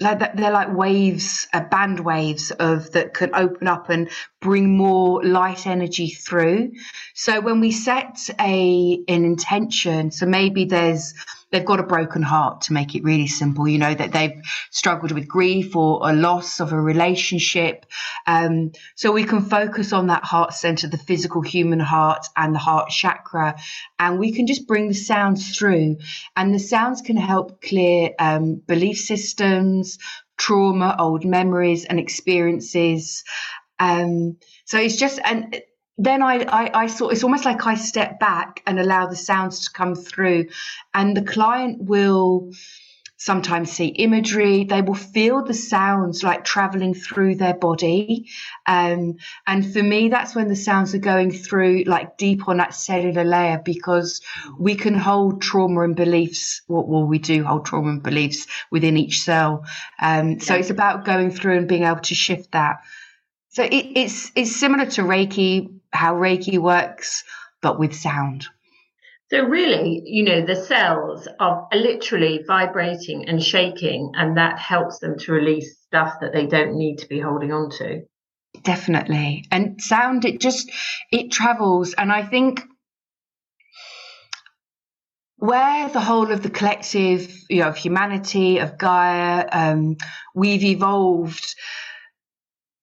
like 0.00 0.36
they're 0.36 0.52
like 0.52 0.72
waves, 0.74 1.48
uh, 1.52 1.60
band 1.60 2.00
waves 2.00 2.50
of 2.52 2.92
that 2.92 3.14
can 3.14 3.34
open 3.34 3.66
up 3.66 3.90
and 3.90 4.08
bring 4.40 4.76
more 4.76 5.24
light 5.24 5.66
energy 5.66 6.08
through. 6.10 6.72
So 7.14 7.40
when 7.40 7.60
we 7.60 7.72
set 7.72 8.30
a 8.40 9.02
an 9.08 9.24
intention, 9.24 10.10
so 10.12 10.26
maybe 10.26 10.66
there's 10.66 11.14
they've 11.50 11.64
got 11.64 11.80
a 11.80 11.84
broken 11.84 12.22
heart 12.22 12.62
to 12.62 12.72
make 12.72 12.94
it 12.94 13.04
really 13.04 13.26
simple, 13.26 13.66
you 13.66 13.78
know, 13.78 13.94
that 13.94 14.12
they've 14.12 14.40
struggled 14.70 15.12
with 15.12 15.28
grief 15.28 15.74
or 15.76 16.08
a 16.08 16.12
loss 16.12 16.60
of 16.60 16.72
a 16.72 16.80
relationship. 16.80 17.86
Um, 18.26 18.72
so 18.94 19.12
we 19.12 19.24
can 19.24 19.42
focus 19.42 19.92
on 19.92 20.08
that 20.08 20.24
heart 20.24 20.52
center, 20.52 20.88
the 20.88 20.98
physical 20.98 21.42
human 21.42 21.80
heart 21.80 22.26
and 22.36 22.54
the 22.54 22.58
heart 22.58 22.90
chakra, 22.90 23.58
and 23.98 24.18
we 24.18 24.32
can 24.32 24.46
just 24.46 24.66
bring 24.66 24.88
the 24.88 24.94
sounds 24.94 25.56
through. 25.56 25.96
And 26.36 26.54
the 26.54 26.58
sounds 26.58 27.00
can 27.00 27.16
help 27.16 27.62
clear 27.62 28.10
um, 28.18 28.56
belief 28.56 28.98
systems, 28.98 29.98
trauma, 30.36 30.96
old 30.98 31.24
memories 31.24 31.84
and 31.84 31.98
experiences. 31.98 33.24
Um, 33.78 34.36
so 34.64 34.78
it's 34.78 34.96
just, 34.96 35.20
and 35.24 35.60
then 35.98 36.22
I, 36.22 36.44
I, 36.44 36.82
I 36.82 36.86
saw 36.86 37.08
it's 37.08 37.24
almost 37.24 37.44
like 37.44 37.66
I 37.66 37.74
step 37.74 38.20
back 38.20 38.62
and 38.66 38.78
allow 38.78 39.06
the 39.06 39.16
sounds 39.16 39.64
to 39.64 39.72
come 39.72 39.94
through, 39.96 40.46
and 40.94 41.16
the 41.16 41.22
client 41.22 41.82
will 41.82 42.52
sometimes 43.18 43.72
see 43.72 43.86
imagery. 43.86 44.62
They 44.62 44.80
will 44.80 44.94
feel 44.94 45.44
the 45.44 45.52
sounds 45.54 46.22
like 46.22 46.44
traveling 46.44 46.94
through 46.94 47.34
their 47.34 47.54
body. 47.54 48.28
Um, 48.64 49.16
and 49.44 49.72
for 49.72 49.82
me, 49.82 50.08
that's 50.08 50.36
when 50.36 50.48
the 50.48 50.54
sounds 50.54 50.94
are 50.94 50.98
going 50.98 51.32
through 51.32 51.82
like 51.86 52.16
deep 52.16 52.48
on 52.48 52.58
that 52.58 52.74
cellular 52.74 53.24
layer 53.24 53.60
because 53.64 54.20
we 54.58 54.76
can 54.76 54.94
hold 54.94 55.42
trauma 55.42 55.80
and 55.80 55.96
beliefs. 55.96 56.62
Well, 56.68 56.86
well 56.86 57.04
we 57.04 57.18
do 57.18 57.44
hold 57.44 57.66
trauma 57.66 57.90
and 57.90 58.02
beliefs 58.02 58.46
within 58.70 58.96
each 58.96 59.20
cell. 59.20 59.64
Um, 60.00 60.38
so 60.38 60.54
it's 60.54 60.70
about 60.70 61.04
going 61.04 61.32
through 61.32 61.58
and 61.58 61.68
being 61.68 61.82
able 61.82 62.00
to 62.02 62.14
shift 62.14 62.52
that. 62.52 62.76
So 63.50 63.64
it, 63.64 63.72
it's 63.96 64.30
it's 64.36 64.54
similar 64.54 64.86
to 64.92 65.02
Reiki, 65.02 65.77
how 65.92 66.14
Reiki 66.14 66.58
works, 66.58 67.24
but 67.62 67.78
with 67.78 67.94
sound. 67.94 68.46
So 69.30 69.42
really, 69.42 70.00
you 70.04 70.24
know, 70.24 70.46
the 70.46 70.56
cells 70.56 71.28
are 71.38 71.68
literally 71.72 72.40
vibrating 72.46 73.28
and 73.28 73.42
shaking, 73.42 74.12
and 74.14 74.38
that 74.38 74.58
helps 74.58 75.00
them 75.00 75.18
to 75.18 75.32
release 75.32 75.78
stuff 75.82 76.14
that 76.20 76.32
they 76.32 76.46
don't 76.46 76.76
need 76.76 76.96
to 76.98 77.08
be 77.08 77.20
holding 77.20 77.52
on 77.52 77.70
to. 77.78 78.02
Definitely. 78.62 79.44
And 79.50 79.80
sound 79.80 80.24
it 80.24 80.40
just 80.40 80.70
it 81.12 81.30
travels 81.30 81.94
and 81.94 82.10
I 82.10 82.24
think 82.24 82.62
where 85.36 85.88
the 85.88 86.00
whole 86.00 86.32
of 86.32 86.42
the 86.42 86.50
collective, 86.50 87.32
you 87.48 87.60
know, 87.60 87.68
of 87.68 87.76
humanity, 87.76 88.58
of 88.58 88.76
Gaia, 88.76 89.46
um, 89.52 89.96
we've 90.34 90.64
evolved 90.64 91.54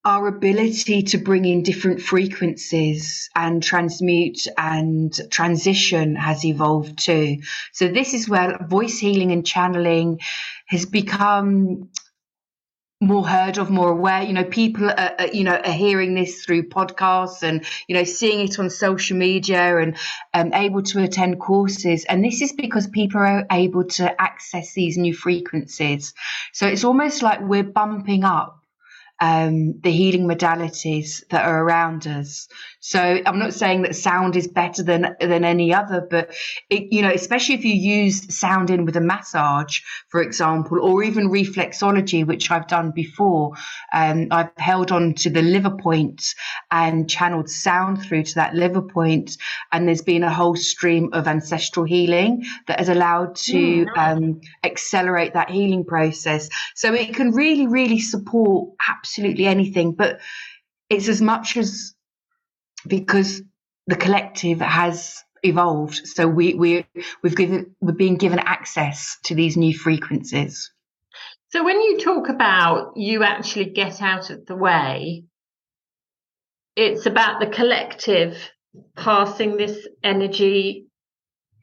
our 0.05 0.27
ability 0.27 1.01
to 1.01 1.17
bring 1.17 1.45
in 1.45 1.63
different 1.63 1.99
frequencies 1.99 3.29
and 3.35 3.63
transmute 3.63 4.47
and 4.55 5.19
transition 5.31 6.15
has 6.15 6.45
evolved 6.45 6.99
too. 6.99 7.39
So 7.73 7.87
this 7.87 8.13
is 8.13 8.29
where 8.29 8.59
voice 8.69 8.99
healing 8.99 9.31
and 9.31 9.45
channeling 9.45 10.19
has 10.67 10.85
become 10.85 11.89
more 13.01 13.27
heard 13.27 13.57
of, 13.57 13.69
more 13.69 13.89
aware. 13.89 14.21
You 14.21 14.33
know, 14.33 14.43
people 14.43 14.89
are, 14.89 15.27
you 15.33 15.43
know, 15.43 15.55
are 15.55 15.71
hearing 15.71 16.13
this 16.13 16.45
through 16.45 16.69
podcasts 16.69 17.43
and, 17.43 17.65
you 17.87 17.95
know, 17.95 18.03
seeing 18.03 18.47
it 18.47 18.59
on 18.59 18.69
social 18.69 19.17
media 19.17 19.77
and 19.77 19.97
um, 20.33 20.53
able 20.53 20.83
to 20.83 21.03
attend 21.03 21.39
courses. 21.39 22.05
And 22.05 22.23
this 22.23 22.41
is 22.41 22.53
because 22.53 22.87
people 22.87 23.21
are 23.21 23.45
able 23.51 23.85
to 23.85 24.21
access 24.21 24.73
these 24.73 24.97
new 24.97 25.13
frequencies. 25.13 26.13
So 26.53 26.67
it's 26.67 26.83
almost 26.83 27.21
like 27.21 27.41
we're 27.41 27.63
bumping 27.63 28.23
up 28.23 28.64
um, 29.21 29.79
the 29.79 29.91
healing 29.91 30.27
modalities 30.27 31.23
that 31.29 31.45
are 31.45 31.63
around 31.63 32.05
us. 32.05 32.47
So 32.81 32.99
I'm 32.99 33.39
not 33.39 33.53
saying 33.53 33.83
that 33.83 33.95
sound 33.95 34.35
is 34.35 34.47
better 34.47 34.83
than 34.83 35.15
than 35.19 35.43
any 35.43 35.73
other, 35.73 36.05
but 36.07 36.35
it, 36.69 36.91
you 36.91 37.01
know, 37.01 37.11
especially 37.11 37.55
if 37.55 37.65
you 37.65 37.73
use 37.73 38.37
sound 38.37 38.69
in 38.69 38.85
with 38.85 38.95
a 38.95 39.01
massage, 39.01 39.79
for 40.09 40.21
example, 40.21 40.79
or 40.81 41.01
even 41.03 41.29
reflexology, 41.29 42.27
which 42.27 42.51
I've 42.51 42.67
done 42.67 42.91
before. 42.91 43.53
Um, 43.93 44.27
I've 44.31 44.51
held 44.57 44.91
on 44.91 45.13
to 45.15 45.29
the 45.29 45.41
liver 45.41 45.71
point 45.71 46.35
and 46.69 47.09
channeled 47.09 47.49
sound 47.49 48.03
through 48.03 48.23
to 48.23 48.35
that 48.35 48.53
liver 48.53 48.81
point, 48.81 49.37
and 49.71 49.87
there's 49.87 50.03
been 50.03 50.23
a 50.23 50.33
whole 50.33 50.55
stream 50.55 51.09
of 51.13 51.27
ancestral 51.27 51.85
healing 51.85 52.43
that 52.67 52.79
has 52.79 52.89
allowed 52.89 53.35
to 53.35 53.85
mm, 53.85 53.97
um, 53.97 54.41
accelerate 54.63 55.33
that 55.33 55.49
healing 55.49 55.85
process. 55.85 56.49
So 56.75 56.93
it 56.93 57.15
can 57.15 57.31
really, 57.31 57.67
really 57.67 57.99
support 57.99 58.75
absolutely 58.87 59.04
anything, 59.47 59.93
but 59.93 60.19
it's 60.89 61.07
as 61.07 61.21
much 61.21 61.57
as 61.57 61.93
because 62.87 63.41
the 63.87 63.95
collective 63.95 64.59
has 64.61 65.23
evolved. 65.43 66.07
So 66.07 66.27
we 66.27 66.53
we 66.53 66.85
we've 67.23 67.35
given 67.35 67.75
we're 67.81 67.93
being 67.93 68.17
given 68.17 68.39
access 68.39 69.17
to 69.23 69.35
these 69.35 69.57
new 69.57 69.77
frequencies. 69.77 70.71
So 71.49 71.63
when 71.63 71.79
you 71.81 71.99
talk 71.99 72.29
about 72.29 72.97
you 72.97 73.23
actually 73.23 73.65
get 73.65 74.01
out 74.01 74.29
of 74.29 74.45
the 74.45 74.55
way, 74.55 75.25
it's 76.75 77.05
about 77.05 77.39
the 77.39 77.47
collective 77.47 78.37
passing 78.95 79.55
this 79.55 79.87
energy 80.03 80.87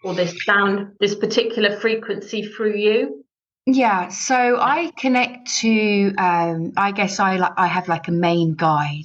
or 0.02 0.14
this 0.14 0.34
sound, 0.44 0.96
this 0.99 1.14
particular 1.14 1.76
frequency 1.78 2.42
through 2.42 2.76
you. 2.76 3.22
Yeah, 3.66 4.09
so 4.09 4.59
I 4.61 4.90
connect 4.97 5.59
to. 5.61 6.14
Um, 6.19 6.73
I 6.76 6.90
guess 6.92 7.21
I 7.21 7.37
like. 7.37 7.52
I 7.57 7.69
have 7.69 7.88
like 7.88 8.09
a 8.09 8.12
main 8.12 8.54
guide. 8.54 9.04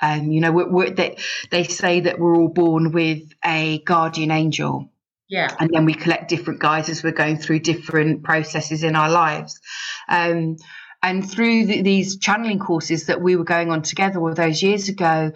Um, 0.00 0.32
you 0.32 0.40
know, 0.40 0.52
we're, 0.52 0.70
we're, 0.70 0.90
they 0.90 1.18
they 1.50 1.64
say 1.64 2.00
that 2.00 2.18
we're 2.18 2.36
all 2.36 2.48
born 2.48 2.92
with 2.92 3.22
a 3.44 3.78
guardian 3.80 4.30
angel. 4.30 4.90
Yeah. 5.28 5.54
And 5.60 5.70
then 5.72 5.84
we 5.84 5.94
collect 5.94 6.28
different 6.28 6.60
guides 6.60 6.88
as 6.88 7.04
we're 7.04 7.12
going 7.12 7.36
through 7.38 7.60
different 7.60 8.24
processes 8.24 8.82
in 8.82 8.96
our 8.96 9.10
lives. 9.10 9.60
Um, 10.08 10.56
and 11.02 11.28
through 11.28 11.66
the, 11.66 11.82
these 11.82 12.18
channeling 12.18 12.58
courses 12.58 13.06
that 13.06 13.22
we 13.22 13.36
were 13.36 13.44
going 13.44 13.70
on 13.70 13.82
together 13.82 14.20
all 14.20 14.34
those 14.34 14.62
years 14.62 14.88
ago, 14.88 15.32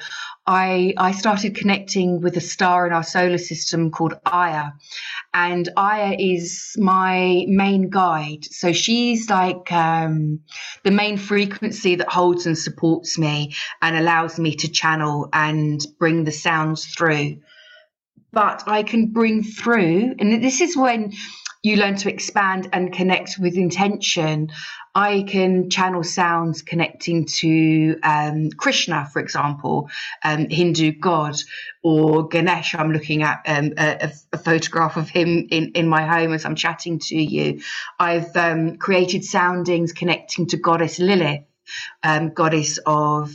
I, 0.47 0.93
I 0.99 1.13
started 1.13 1.57
connecting 1.57 2.21
with 2.21 2.37
a 2.37 2.41
star 2.41 2.87
in 2.87 2.93
our 2.93 3.03
solar 3.03 3.39
system 3.39 3.91
called 3.91 4.15
Aya. 4.27 4.73
And 5.33 5.69
Aya 5.77 6.17
is 6.19 6.77
my 6.77 7.47
main 7.49 7.89
guide. 7.89 8.45
So 8.45 8.73
she's 8.73 9.31
like 9.31 9.73
um, 9.73 10.41
the 10.83 10.91
main 10.91 11.17
frequency 11.17 11.97
that 11.97 12.09
holds 12.09 12.45
and 12.45 12.59
supports 12.59 13.19
me 13.19 13.55
and 13.81 13.97
allows 13.97 14.39
me 14.39 14.55
to 14.57 14.71
channel 14.71 15.31
and 15.33 15.85
bring 15.99 16.25
the 16.25 16.33
sounds 16.33 16.85
through. 16.85 17.39
But 18.33 18.65
I 18.67 18.83
can 18.83 19.13
bring 19.13 19.45
through, 19.45 20.17
and 20.19 20.43
this 20.43 20.61
is 20.61 20.77
when 20.77 21.13
you 21.65 21.77
learn 21.77 21.97
to 21.97 22.13
expand 22.13 22.69
and 22.75 22.93
connect 22.93 23.39
with 23.39 23.57
intention. 23.57 24.53
I 24.95 25.25
can 25.27 25.71
channel 25.71 26.05
sounds 26.05 26.61
connecting 26.61 27.25
to 27.25 27.99
um, 28.03 28.51
Krishna, 28.51 29.09
for 29.11 29.19
example, 29.19 29.89
um, 30.23 30.47
Hindu 30.51 30.93
god, 30.93 31.37
or 31.83 32.29
Ganesh. 32.29 32.75
I'm 32.75 32.93
looking 32.93 33.23
at 33.23 33.43
um, 33.47 33.73
a, 33.79 34.13
a, 34.33 34.39
photograph 34.39 34.99
of 34.99 35.09
him 35.09 35.49
in, 35.51 35.73
in 35.73 35.89
my 35.89 36.07
home 36.07 36.35
as 36.35 36.45
I'm 36.45 36.55
chatting 36.55 36.99
to 36.99 37.17
you. 37.17 37.63
I've 37.99 38.37
um, 38.37 38.77
created 38.77 39.25
soundings 39.25 39.95
connecting 39.95 40.47
to 40.49 40.59
goddess 40.59 40.99
Lilith 40.99 41.45
um, 42.03 42.31
goddess 42.31 42.79
of 42.87 43.33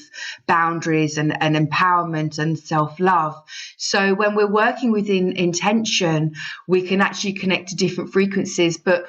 boundaries 0.47 1.17
and, 1.17 1.41
and 1.41 1.55
empowerment 1.55 2.39
and 2.39 2.57
self 2.57 2.99
love. 2.99 3.41
So 3.77 4.13
when 4.13 4.35
we're 4.35 4.51
working 4.51 4.91
within 4.91 5.33
intention, 5.33 6.33
we 6.67 6.83
can 6.83 7.01
actually 7.01 7.33
connect 7.33 7.69
to 7.69 7.75
different 7.75 8.11
frequencies. 8.11 8.77
But 8.77 9.07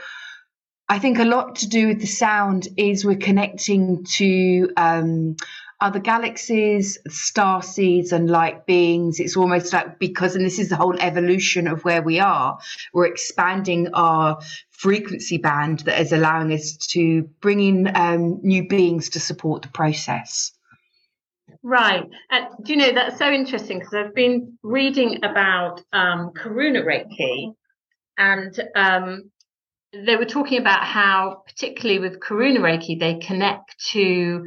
I 0.88 0.98
think 0.98 1.18
a 1.18 1.24
lot 1.24 1.56
to 1.56 1.68
do 1.68 1.86
with 1.88 2.00
the 2.00 2.06
sound 2.06 2.66
is 2.76 3.04
we're 3.04 3.16
connecting 3.16 4.04
to 4.16 4.70
um, 4.76 5.36
other 5.80 5.98
galaxies, 5.98 6.98
star 7.08 7.62
seeds, 7.62 8.12
and 8.12 8.28
light 8.28 8.66
beings. 8.66 9.18
It's 9.18 9.36
almost 9.36 9.72
like 9.72 9.98
because, 9.98 10.36
and 10.36 10.44
this 10.44 10.58
is 10.58 10.68
the 10.68 10.76
whole 10.76 10.98
evolution 11.00 11.66
of 11.66 11.84
where 11.84 12.02
we 12.02 12.20
are, 12.20 12.58
we're 12.92 13.06
expanding 13.06 13.88
our 13.94 14.40
frequency 14.70 15.38
band 15.38 15.80
that 15.80 16.00
is 16.00 16.12
allowing 16.12 16.52
us 16.52 16.76
to 16.76 17.22
bring 17.40 17.60
in 17.60 17.96
um, 17.96 18.40
new 18.42 18.68
beings 18.68 19.10
to 19.10 19.20
support 19.20 19.62
the 19.62 19.68
process. 19.68 20.52
Right. 21.62 22.08
Do 22.62 22.72
you 22.72 22.78
know 22.78 22.92
that's 22.92 23.18
so 23.18 23.30
interesting 23.30 23.78
because 23.78 23.94
I've 23.94 24.14
been 24.14 24.58
reading 24.62 25.18
about 25.24 25.82
um, 25.92 26.30
Karuna 26.34 26.84
Reiki, 26.84 27.54
and 28.16 28.58
um, 28.74 29.30
they 29.92 30.16
were 30.16 30.24
talking 30.24 30.58
about 30.58 30.84
how, 30.84 31.42
particularly 31.46 31.98
with 31.98 32.20
Karuna 32.20 32.58
Reiki, 32.58 32.98
they 32.98 33.14
connect 33.18 33.78
to 33.90 34.46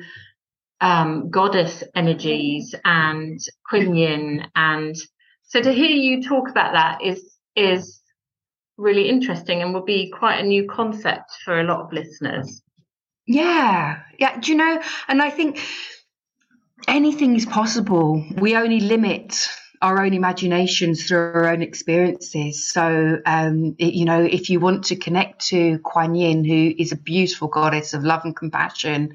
um, 0.84 1.30
goddess 1.30 1.82
energies 1.96 2.75
and 2.84 3.40
Kuan 3.70 3.96
Yin, 3.96 4.46
and 4.54 4.96
so 5.44 5.62
to 5.62 5.72
hear 5.72 5.90
you 5.90 6.22
talk 6.22 6.50
about 6.50 6.74
that 6.74 7.02
is 7.02 7.38
is 7.56 8.02
really 8.78 9.08
interesting 9.08 9.62
and 9.62 9.74
will 9.74 9.86
be 9.86 10.12
quite 10.12 10.40
a 10.40 10.44
new 10.44 10.68
concept 10.68 11.32
for 11.46 11.60
a 11.60 11.63
lot 11.63 11.80
of 11.80 11.94
listeners. 11.94 12.62
Yeah, 13.25 14.02
yeah. 14.20 14.38
Do 14.40 14.52
you 14.52 14.58
know? 14.58 14.82
And 15.08 15.22
I 15.22 15.30
think 15.30 15.62
anything 16.88 17.36
is 17.36 17.46
possible. 17.46 18.22
We 18.38 18.58
only 18.58 18.82
limit 18.82 19.48
our 19.82 20.04
own 20.04 20.13
imaginations 20.13 21.06
through 21.06 21.18
our 21.18 21.48
own 21.48 21.62
experiences. 21.62 22.70
So, 22.70 23.20
um, 23.25 23.75
it, 23.78 23.94
you 23.94 24.04
know, 24.04 24.22
if 24.22 24.50
you 24.50 24.60
want 24.60 24.86
to 24.86 24.98
connect 24.98 25.48
to 25.48 25.80
Kuan 25.80 26.16
Yin, 26.16 26.44
who 26.44 26.74
is 26.78 26.92
a 26.92 26.98
beautiful 26.98 27.48
goddess 27.48 27.94
of 27.94 28.04
love 28.04 28.25
and 28.25 28.36
compassion, 28.36 29.13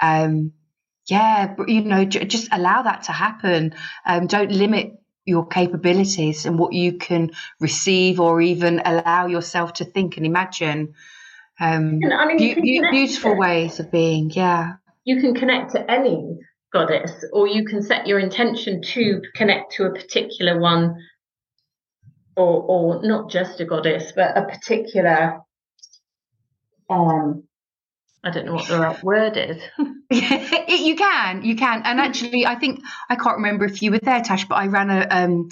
um, 0.00 0.52
yeah, 1.10 1.54
you 1.66 1.82
know, 1.82 2.04
j- 2.04 2.24
just 2.24 2.48
allow 2.52 2.82
that 2.82 3.02
to 3.04 3.12
happen. 3.12 3.74
Um, 4.06 4.26
don't 4.26 4.52
limit 4.52 4.92
your 5.24 5.46
capabilities 5.46 6.46
and 6.46 6.58
what 6.58 6.72
you 6.72 6.98
can 6.98 7.32
receive 7.58 8.20
or 8.20 8.40
even 8.40 8.80
allow 8.84 9.26
yourself 9.26 9.74
to 9.74 9.84
think 9.84 10.16
and 10.16 10.24
imagine. 10.24 10.94
Um, 11.58 12.00
I 12.12 12.26
mean, 12.26 12.38
be- 12.38 12.54
be- 12.54 12.90
beautiful 12.90 13.32
to, 13.32 13.38
ways 13.38 13.80
of 13.80 13.90
being, 13.90 14.30
yeah. 14.30 14.74
You 15.04 15.20
can 15.20 15.34
connect 15.34 15.72
to 15.72 15.90
any 15.90 16.38
goddess, 16.72 17.24
or 17.32 17.48
you 17.48 17.64
can 17.64 17.82
set 17.82 18.06
your 18.06 18.20
intention 18.20 18.80
to 18.80 19.20
connect 19.34 19.72
to 19.72 19.84
a 19.84 19.92
particular 19.92 20.60
one, 20.60 20.96
or 22.36 22.62
or 22.62 23.02
not 23.02 23.30
just 23.30 23.60
a 23.60 23.64
goddess, 23.64 24.12
but 24.14 24.38
a 24.38 24.44
particular 24.44 25.40
um, 26.88 27.44
I 28.22 28.30
don't 28.30 28.46
know 28.46 28.54
what 28.54 28.68
the 28.68 28.78
right 28.78 29.02
word 29.02 29.36
is. 29.36 29.62
you 30.10 30.96
can, 30.96 31.42
you 31.44 31.56
can, 31.56 31.82
and 31.84 32.00
actually, 32.00 32.44
I 32.46 32.54
think 32.56 32.80
I 33.08 33.16
can't 33.16 33.36
remember 33.36 33.64
if 33.64 33.80
you 33.82 33.92
were 33.92 34.00
there, 34.00 34.20
Tash, 34.20 34.46
but 34.46 34.56
I 34.56 34.66
ran 34.66 34.90
a 34.90 35.06
um, 35.10 35.48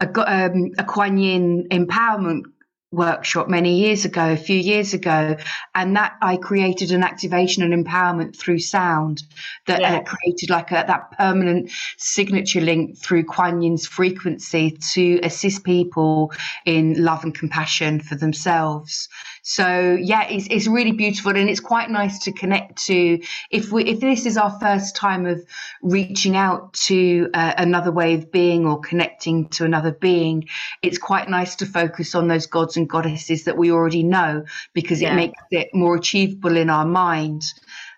a, 0.00 0.06
um, 0.06 0.70
a 0.78 0.84
Kuan 0.84 1.18
Yin 1.18 1.68
empowerment 1.70 2.44
workshop 2.92 3.48
many 3.48 3.78
years 3.78 4.04
ago, 4.04 4.32
a 4.32 4.36
few 4.36 4.56
years 4.56 4.94
ago, 4.94 5.36
and 5.74 5.96
that 5.96 6.16
I 6.20 6.36
created 6.36 6.90
an 6.90 7.04
activation 7.04 7.62
and 7.62 7.86
empowerment 7.86 8.36
through 8.36 8.58
sound 8.58 9.22
that 9.66 9.78
uh, 9.78 9.82
yeah. 9.82 9.96
uh, 9.98 10.02
created 10.02 10.50
like 10.50 10.72
a, 10.72 10.84
that 10.86 11.12
permanent 11.12 11.70
signature 11.98 12.60
link 12.60 12.98
through 12.98 13.24
Kuan 13.24 13.62
Yin's 13.62 13.86
frequency 13.86 14.76
to 14.92 15.20
assist 15.22 15.62
people 15.62 16.32
in 16.66 17.04
love 17.04 17.22
and 17.22 17.34
compassion 17.34 18.00
for 18.00 18.16
themselves. 18.16 19.08
So 19.50 19.98
yeah, 20.00 20.28
it's, 20.28 20.46
it's 20.48 20.68
really 20.68 20.92
beautiful 20.92 21.34
and 21.36 21.50
it's 21.50 21.58
quite 21.58 21.90
nice 21.90 22.20
to 22.20 22.30
connect 22.30 22.86
to 22.86 23.18
if 23.50 23.72
we 23.72 23.84
if 23.84 23.98
this 23.98 24.24
is 24.24 24.36
our 24.36 24.56
first 24.60 24.94
time 24.94 25.26
of 25.26 25.44
reaching 25.82 26.36
out 26.36 26.72
to 26.74 27.28
uh, 27.34 27.54
another 27.58 27.90
way 27.90 28.14
of 28.14 28.30
being 28.30 28.64
or 28.64 28.78
connecting 28.78 29.48
to 29.48 29.64
another 29.64 29.90
being, 29.90 30.48
it's 30.82 30.98
quite 30.98 31.28
nice 31.28 31.56
to 31.56 31.66
focus 31.66 32.14
on 32.14 32.28
those 32.28 32.46
gods 32.46 32.76
and 32.76 32.88
goddesses 32.88 33.42
that 33.42 33.58
we 33.58 33.72
already 33.72 34.04
know 34.04 34.44
because 34.72 35.02
yeah. 35.02 35.14
it 35.14 35.16
makes 35.16 35.42
it 35.50 35.74
more 35.74 35.96
achievable 35.96 36.56
in 36.56 36.70
our 36.70 36.86
mind. 36.86 37.42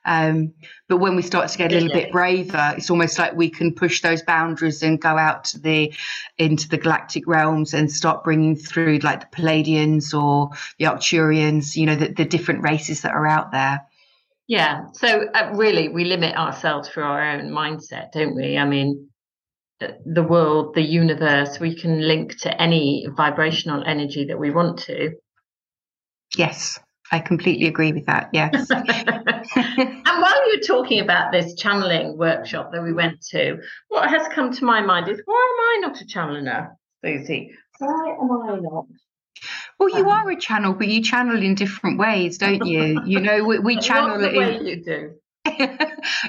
Um, 0.04 0.54
but 0.88 0.98
when 0.98 1.16
we 1.16 1.22
start 1.22 1.48
to 1.48 1.58
get 1.58 1.72
a 1.72 1.74
little 1.74 1.92
bit 1.92 2.12
braver, 2.12 2.74
it's 2.76 2.90
almost 2.90 3.18
like 3.18 3.34
we 3.34 3.50
can 3.50 3.74
push 3.74 4.02
those 4.02 4.22
boundaries 4.22 4.82
and 4.82 5.00
go 5.00 5.16
out 5.16 5.44
to 5.44 5.60
the 5.60 5.94
into 6.38 6.68
the 6.68 6.78
galactic 6.78 7.26
realms 7.26 7.72
and 7.72 7.90
start 7.90 8.24
bringing 8.24 8.56
through 8.56 8.98
like 8.98 9.20
the 9.20 9.36
Pleiadians 9.36 10.12
or 10.12 10.50
the 10.78 10.86
Arcturians, 10.86 11.76
you 11.76 11.86
know, 11.86 11.96
the, 11.96 12.08
the 12.08 12.24
different 12.24 12.62
races 12.62 13.02
that 13.02 13.12
are 13.12 13.26
out 13.26 13.52
there. 13.52 13.80
Yeah. 14.48 14.86
So 14.92 15.26
uh, 15.32 15.52
really, 15.54 15.88
we 15.88 16.04
limit 16.04 16.36
ourselves 16.36 16.88
through 16.88 17.04
our 17.04 17.22
own 17.22 17.50
mindset, 17.50 18.12
don't 18.12 18.34
we? 18.34 18.58
I 18.58 18.64
mean, 18.64 19.08
the 20.04 20.22
world, 20.22 20.74
the 20.74 20.82
universe, 20.82 21.58
we 21.60 21.74
can 21.74 22.00
link 22.00 22.38
to 22.40 22.62
any 22.62 23.06
vibrational 23.16 23.82
energy 23.84 24.26
that 24.26 24.38
we 24.38 24.50
want 24.50 24.80
to. 24.80 25.12
Yes. 26.36 26.78
I 27.12 27.18
completely 27.20 27.66
agree 27.66 27.92
with 27.92 28.06
that. 28.06 28.30
Yes. 28.32 28.70
and 28.70 30.02
while 30.04 30.50
you're 30.50 30.62
talking 30.66 31.00
about 31.00 31.30
this 31.30 31.54
channeling 31.54 32.16
workshop 32.16 32.72
that 32.72 32.82
we 32.82 32.94
went 32.94 33.20
to, 33.30 33.58
what 33.88 34.08
has 34.08 34.26
come 34.28 34.50
to 34.52 34.64
my 34.64 34.80
mind 34.80 35.08
is 35.08 35.20
why 35.26 35.48
am 35.52 35.86
I 35.86 35.88
not 35.88 36.00
a 36.00 36.04
channeler, 36.06 36.70
Susie? 37.04 37.52
Why 37.78 38.16
am 38.18 38.32
I 38.32 38.58
not? 38.60 38.86
Well, 39.78 39.90
you 39.90 40.04
um, 40.04 40.08
are 40.08 40.30
a 40.30 40.36
channel, 40.36 40.72
but 40.72 40.88
you 40.88 41.02
channel 41.02 41.42
in 41.42 41.54
different 41.54 41.98
ways, 41.98 42.38
don't 42.38 42.64
you? 42.64 43.02
You 43.06 43.20
know, 43.20 43.44
we, 43.44 43.58
we 43.58 43.76
channel 43.78 44.22
it 44.24 44.34
in. 44.34 44.66
you 44.66 44.82
do. 44.82 45.14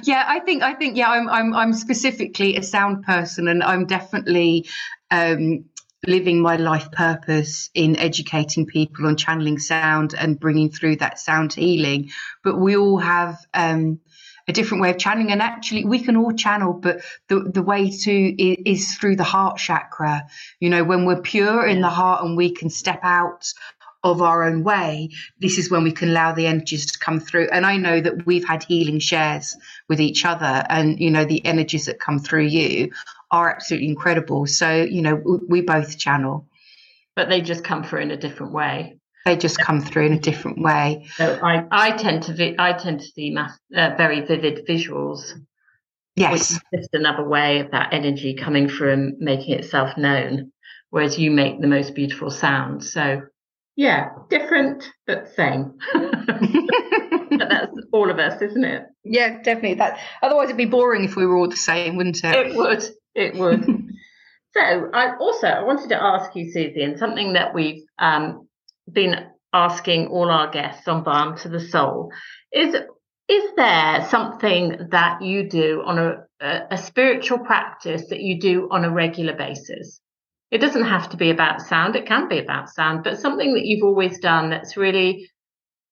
yeah, 0.03 0.25
I 0.27 0.39
think 0.39 0.63
I 0.63 0.73
think 0.73 0.97
yeah, 0.97 1.09
I'm 1.09 1.29
I'm 1.29 1.53
I'm 1.53 1.73
specifically 1.73 2.57
a 2.57 2.63
sound 2.63 3.03
person, 3.03 3.47
and 3.47 3.61
I'm 3.61 3.85
definitely 3.85 4.67
um, 5.11 5.65
living 6.05 6.41
my 6.41 6.57
life 6.57 6.91
purpose 6.91 7.69
in 7.73 7.95
educating 7.97 8.65
people 8.65 9.07
on 9.07 9.15
channeling 9.15 9.59
sound 9.59 10.13
and 10.17 10.39
bringing 10.39 10.69
through 10.69 10.97
that 10.97 11.19
sound 11.19 11.53
healing. 11.53 12.11
But 12.43 12.59
we 12.59 12.75
all 12.75 12.97
have 12.97 13.37
um, 13.53 13.99
a 14.47 14.53
different 14.53 14.81
way 14.81 14.89
of 14.89 14.97
channeling, 14.97 15.31
and 15.31 15.41
actually, 15.41 15.85
we 15.85 15.99
can 15.99 16.17
all 16.17 16.33
channel, 16.33 16.73
but 16.73 17.01
the 17.29 17.39
the 17.39 17.63
way 17.63 17.89
to 17.89 18.43
is, 18.43 18.57
is 18.65 18.95
through 18.95 19.15
the 19.15 19.23
heart 19.23 19.57
chakra. 19.57 20.27
You 20.59 20.69
know, 20.69 20.83
when 20.83 21.05
we're 21.05 21.21
pure 21.21 21.65
in 21.65 21.81
the 21.81 21.89
heart 21.89 22.23
and 22.23 22.35
we 22.35 22.51
can 22.51 22.69
step 22.69 22.99
out 23.03 23.53
of 24.03 24.21
our 24.21 24.43
own 24.43 24.65
way, 24.65 25.09
this 25.39 25.57
is 25.57 25.71
when 25.71 25.83
we 25.83 25.93
can 25.93 26.09
allow 26.09 26.33
the 26.33 26.45
energies 26.45 26.91
to 26.91 26.99
come 26.99 27.21
through. 27.21 27.47
And 27.53 27.65
I 27.65 27.77
know 27.77 28.01
that 28.01 28.25
we've 28.25 28.43
had 28.45 28.65
healing 28.65 28.99
shares 28.99 29.55
with 29.87 30.01
each 30.01 30.25
other, 30.25 30.65
and 30.69 30.99
you 30.99 31.09
know 31.09 31.23
the 31.23 31.45
energies 31.45 31.85
that 31.85 31.99
come 31.99 32.19
through 32.19 32.47
you 32.47 32.91
are 33.33 33.49
absolutely 33.49 33.89
incredible. 33.89 34.45
So, 34.45 34.71
you 34.83 35.01
know, 35.01 35.15
we 35.49 35.61
both 35.61 35.97
channel. 35.97 36.47
But 37.15 37.29
they 37.29 37.41
just 37.41 37.63
come 37.63 37.83
through 37.83 38.01
in 38.01 38.11
a 38.11 38.17
different 38.17 38.53
way. 38.53 38.99
they 39.25 39.35
just 39.35 39.57
come 39.57 39.81
through 39.81 40.05
in 40.05 40.13
a 40.13 40.19
different 40.19 40.61
way. 40.61 41.07
So 41.15 41.39
I, 41.43 41.65
I 41.71 41.91
tend 41.97 42.23
to 42.23 42.33
vi- 42.33 42.55
I 42.59 42.73
tend 42.73 42.99
to 42.99 43.05
see 43.05 43.31
mass, 43.31 43.57
uh, 43.75 43.91
very 43.97 44.21
vivid 44.21 44.65
visuals. 44.67 45.31
Yes, 46.15 46.31
which 46.31 46.41
is 46.41 46.61
just 46.75 46.93
another 46.93 47.27
way 47.27 47.59
of 47.59 47.71
that 47.71 47.91
energy 47.91 48.35
coming 48.35 48.69
through 48.69 48.93
and 48.93 49.17
making 49.17 49.57
itself 49.57 49.97
known. 49.97 50.51
Whereas 50.91 51.17
you 51.17 51.31
make 51.31 51.59
the 51.59 51.67
most 51.67 51.95
beautiful 51.95 52.29
sound. 52.29 52.83
So 52.83 53.23
yeah, 53.75 54.09
different 54.29 54.83
but 55.07 55.33
same. 55.35 55.73
but 55.93 57.49
that's 57.49 57.77
all 57.91 58.11
of 58.11 58.19
us, 58.19 58.41
isn't 58.41 58.63
it? 58.63 58.83
Yeah, 59.03 59.41
definitely. 59.41 59.75
That 59.75 59.97
otherwise 60.21 60.45
it'd 60.45 60.57
be 60.57 60.65
boring 60.65 61.03
if 61.03 61.15
we 61.15 61.25
were 61.25 61.37
all 61.37 61.49
the 61.49 61.55
same, 61.55 61.95
wouldn't 61.95 62.23
it? 62.23 62.35
It 62.35 62.55
would. 62.55 62.83
It 63.15 63.35
would. 63.35 63.63
so 64.53 64.89
I 64.93 65.15
also 65.17 65.47
I 65.47 65.63
wanted 65.63 65.89
to 65.89 66.01
ask 66.01 66.35
you, 66.35 66.51
Susie, 66.51 66.83
and 66.83 66.97
something 66.97 67.33
that 67.33 67.53
we've 67.53 67.83
um, 67.99 68.47
been 68.91 69.27
asking 69.53 70.07
all 70.07 70.29
our 70.29 70.49
guests 70.49 70.87
on 70.87 71.03
Balm 71.03 71.37
to 71.37 71.49
the 71.49 71.59
Soul 71.59 72.11
is 72.51 72.75
is 73.29 73.55
there 73.55 74.05
something 74.09 74.89
that 74.91 75.21
you 75.21 75.49
do 75.49 75.81
on 75.85 75.97
a, 75.97 76.25
a, 76.41 76.61
a 76.71 76.77
spiritual 76.77 77.39
practice 77.39 78.09
that 78.09 78.19
you 78.19 78.39
do 78.39 78.67
on 78.69 78.83
a 78.83 78.91
regular 78.91 79.33
basis? 79.33 80.01
It 80.51 80.57
doesn't 80.59 80.85
have 80.85 81.09
to 81.09 81.17
be 81.17 81.29
about 81.29 81.61
sound, 81.61 81.95
it 81.95 82.05
can 82.05 82.27
be 82.27 82.39
about 82.39 82.69
sound, 82.69 83.03
but 83.03 83.19
something 83.19 83.53
that 83.53 83.65
you've 83.65 83.83
always 83.83 84.19
done 84.19 84.49
that's 84.49 84.75
really 84.75 85.29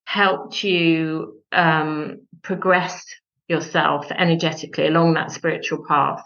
helped 0.04 0.64
you 0.64 1.42
um, 1.52 2.28
progress 2.42 3.06
yourself 3.48 4.12
energetically 4.12 4.88
along 4.88 5.14
that 5.14 5.32
spiritual 5.32 5.86
path? 5.88 6.24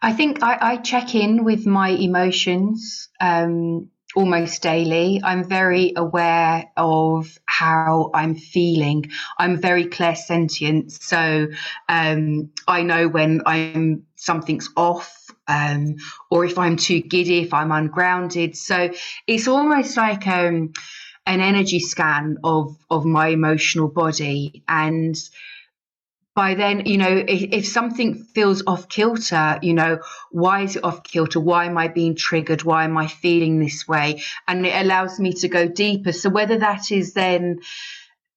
I 0.00 0.12
think 0.12 0.42
I, 0.42 0.58
I 0.60 0.76
check 0.76 1.14
in 1.14 1.44
with 1.44 1.66
my 1.66 1.88
emotions 1.88 3.08
um, 3.20 3.90
almost 4.14 4.62
daily. 4.62 5.20
I'm 5.24 5.48
very 5.48 5.92
aware 5.96 6.70
of 6.76 7.36
how 7.46 8.10
I'm 8.14 8.36
feeling. 8.36 9.10
I'm 9.38 9.60
very 9.60 9.86
clairsentient, 9.86 10.92
so 10.92 11.48
um, 11.88 12.50
I 12.66 12.82
know 12.82 13.08
when 13.08 13.42
I'm 13.44 14.06
something's 14.16 14.70
off. 14.76 15.14
Um, 15.50 15.96
or 16.30 16.44
if 16.44 16.58
I'm 16.58 16.76
too 16.76 17.00
giddy, 17.00 17.38
if 17.38 17.54
I'm 17.54 17.72
ungrounded. 17.72 18.54
So 18.54 18.90
it's 19.26 19.48
almost 19.48 19.96
like 19.96 20.26
um, 20.26 20.74
an 21.24 21.40
energy 21.40 21.80
scan 21.80 22.36
of 22.44 22.76
of 22.90 23.06
my 23.06 23.28
emotional 23.28 23.88
body 23.88 24.62
and 24.68 25.16
by 26.38 26.54
then, 26.54 26.86
you 26.86 26.98
know, 26.98 27.24
if, 27.26 27.42
if, 27.50 27.66
something 27.66 28.14
feels 28.14 28.62
off 28.64 28.88
kilter, 28.88 29.58
you 29.60 29.74
know, 29.74 29.98
why 30.30 30.60
is 30.60 30.76
it 30.76 30.84
off 30.84 31.02
kilter? 31.02 31.40
Why 31.40 31.64
am 31.64 31.76
I 31.76 31.88
being 31.88 32.14
triggered? 32.14 32.62
Why 32.62 32.84
am 32.84 32.96
I 32.96 33.08
feeling 33.08 33.58
this 33.58 33.88
way? 33.88 34.22
And 34.46 34.64
it 34.64 34.80
allows 34.80 35.18
me 35.18 35.32
to 35.32 35.48
go 35.48 35.66
deeper. 35.66 36.12
So 36.12 36.30
whether 36.30 36.56
that 36.60 36.92
is 36.92 37.12
then 37.12 37.58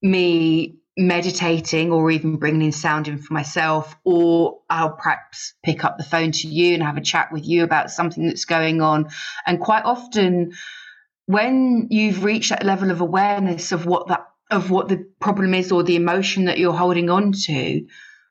me 0.01 0.79
meditating 0.97 1.91
or 1.91 2.09
even 2.09 2.37
bringing 2.37 2.63
in 2.63 2.71
sound 2.71 3.07
in 3.07 3.19
for 3.19 3.35
myself, 3.35 3.95
or 4.03 4.61
I'll 4.67 4.93
perhaps 4.93 5.53
pick 5.63 5.83
up 5.85 5.99
the 5.99 6.03
phone 6.03 6.31
to 6.31 6.47
you 6.47 6.73
and 6.73 6.81
have 6.81 6.97
a 6.97 7.01
chat 7.01 7.31
with 7.31 7.45
you 7.45 7.63
about 7.63 7.91
something 7.91 8.25
that's 8.25 8.45
going 8.45 8.81
on. 8.81 9.09
And 9.45 9.59
quite 9.59 9.85
often, 9.85 10.53
when 11.27 11.89
you've 11.91 12.23
reached 12.23 12.49
that 12.49 12.65
level 12.65 12.89
of 12.89 12.99
awareness 12.99 13.71
of 13.71 13.85
what 13.85 14.07
that 14.07 14.25
of 14.51 14.69
what 14.69 14.89
the 14.89 15.05
problem 15.19 15.53
is 15.53 15.71
or 15.71 15.83
the 15.83 15.95
emotion 15.95 16.45
that 16.45 16.57
you're 16.57 16.73
holding 16.73 17.09
on 17.09 17.31
to, 17.31 17.85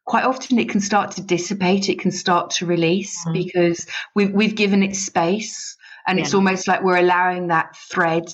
quite 0.04 0.24
often 0.24 0.58
it 0.58 0.68
can 0.68 0.80
start 0.80 1.12
to 1.12 1.22
dissipate, 1.22 1.88
it 1.88 1.98
can 1.98 2.10
start 2.10 2.50
to 2.50 2.66
release 2.66 3.18
mm-hmm. 3.20 3.32
because 3.32 3.86
we've 4.14 4.32
we've 4.32 4.54
given 4.54 4.82
it 4.82 4.94
space 4.94 5.76
and 6.06 6.18
yeah. 6.18 6.24
it's 6.24 6.34
almost 6.34 6.68
like 6.68 6.82
we're 6.82 6.98
allowing 6.98 7.48
that 7.48 7.76
thread 7.76 8.32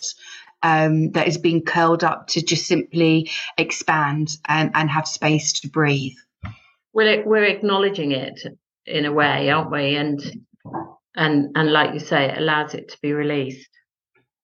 um, 0.63 1.13
that 1.13 1.29
is 1.29 1.39
being 1.39 1.63
curled 1.63 2.03
up 2.03 2.29
to 2.29 2.43
just 2.43 2.67
simply 2.67 3.31
expand 3.59 4.37
and, 4.49 4.71
and 4.75 4.91
have 4.91 5.07
space 5.07 5.61
to 5.61 5.69
breathe. 5.69 6.17
We're, 6.93 7.25
we're 7.27 7.45
acknowledging 7.45 8.13
it 8.13 8.41
in 8.87 9.05
a 9.05 9.13
way, 9.13 9.51
aren't 9.51 9.71
we? 9.71 9.97
And 9.97 10.21
and 11.15 11.51
and 11.55 11.73
like 11.73 11.95
you 11.95 12.01
say, 12.01 12.27
it 12.27 12.39
allows 12.39 12.75
it 12.75 12.91
to 12.91 12.99
be 13.01 13.13
released. 13.13 13.69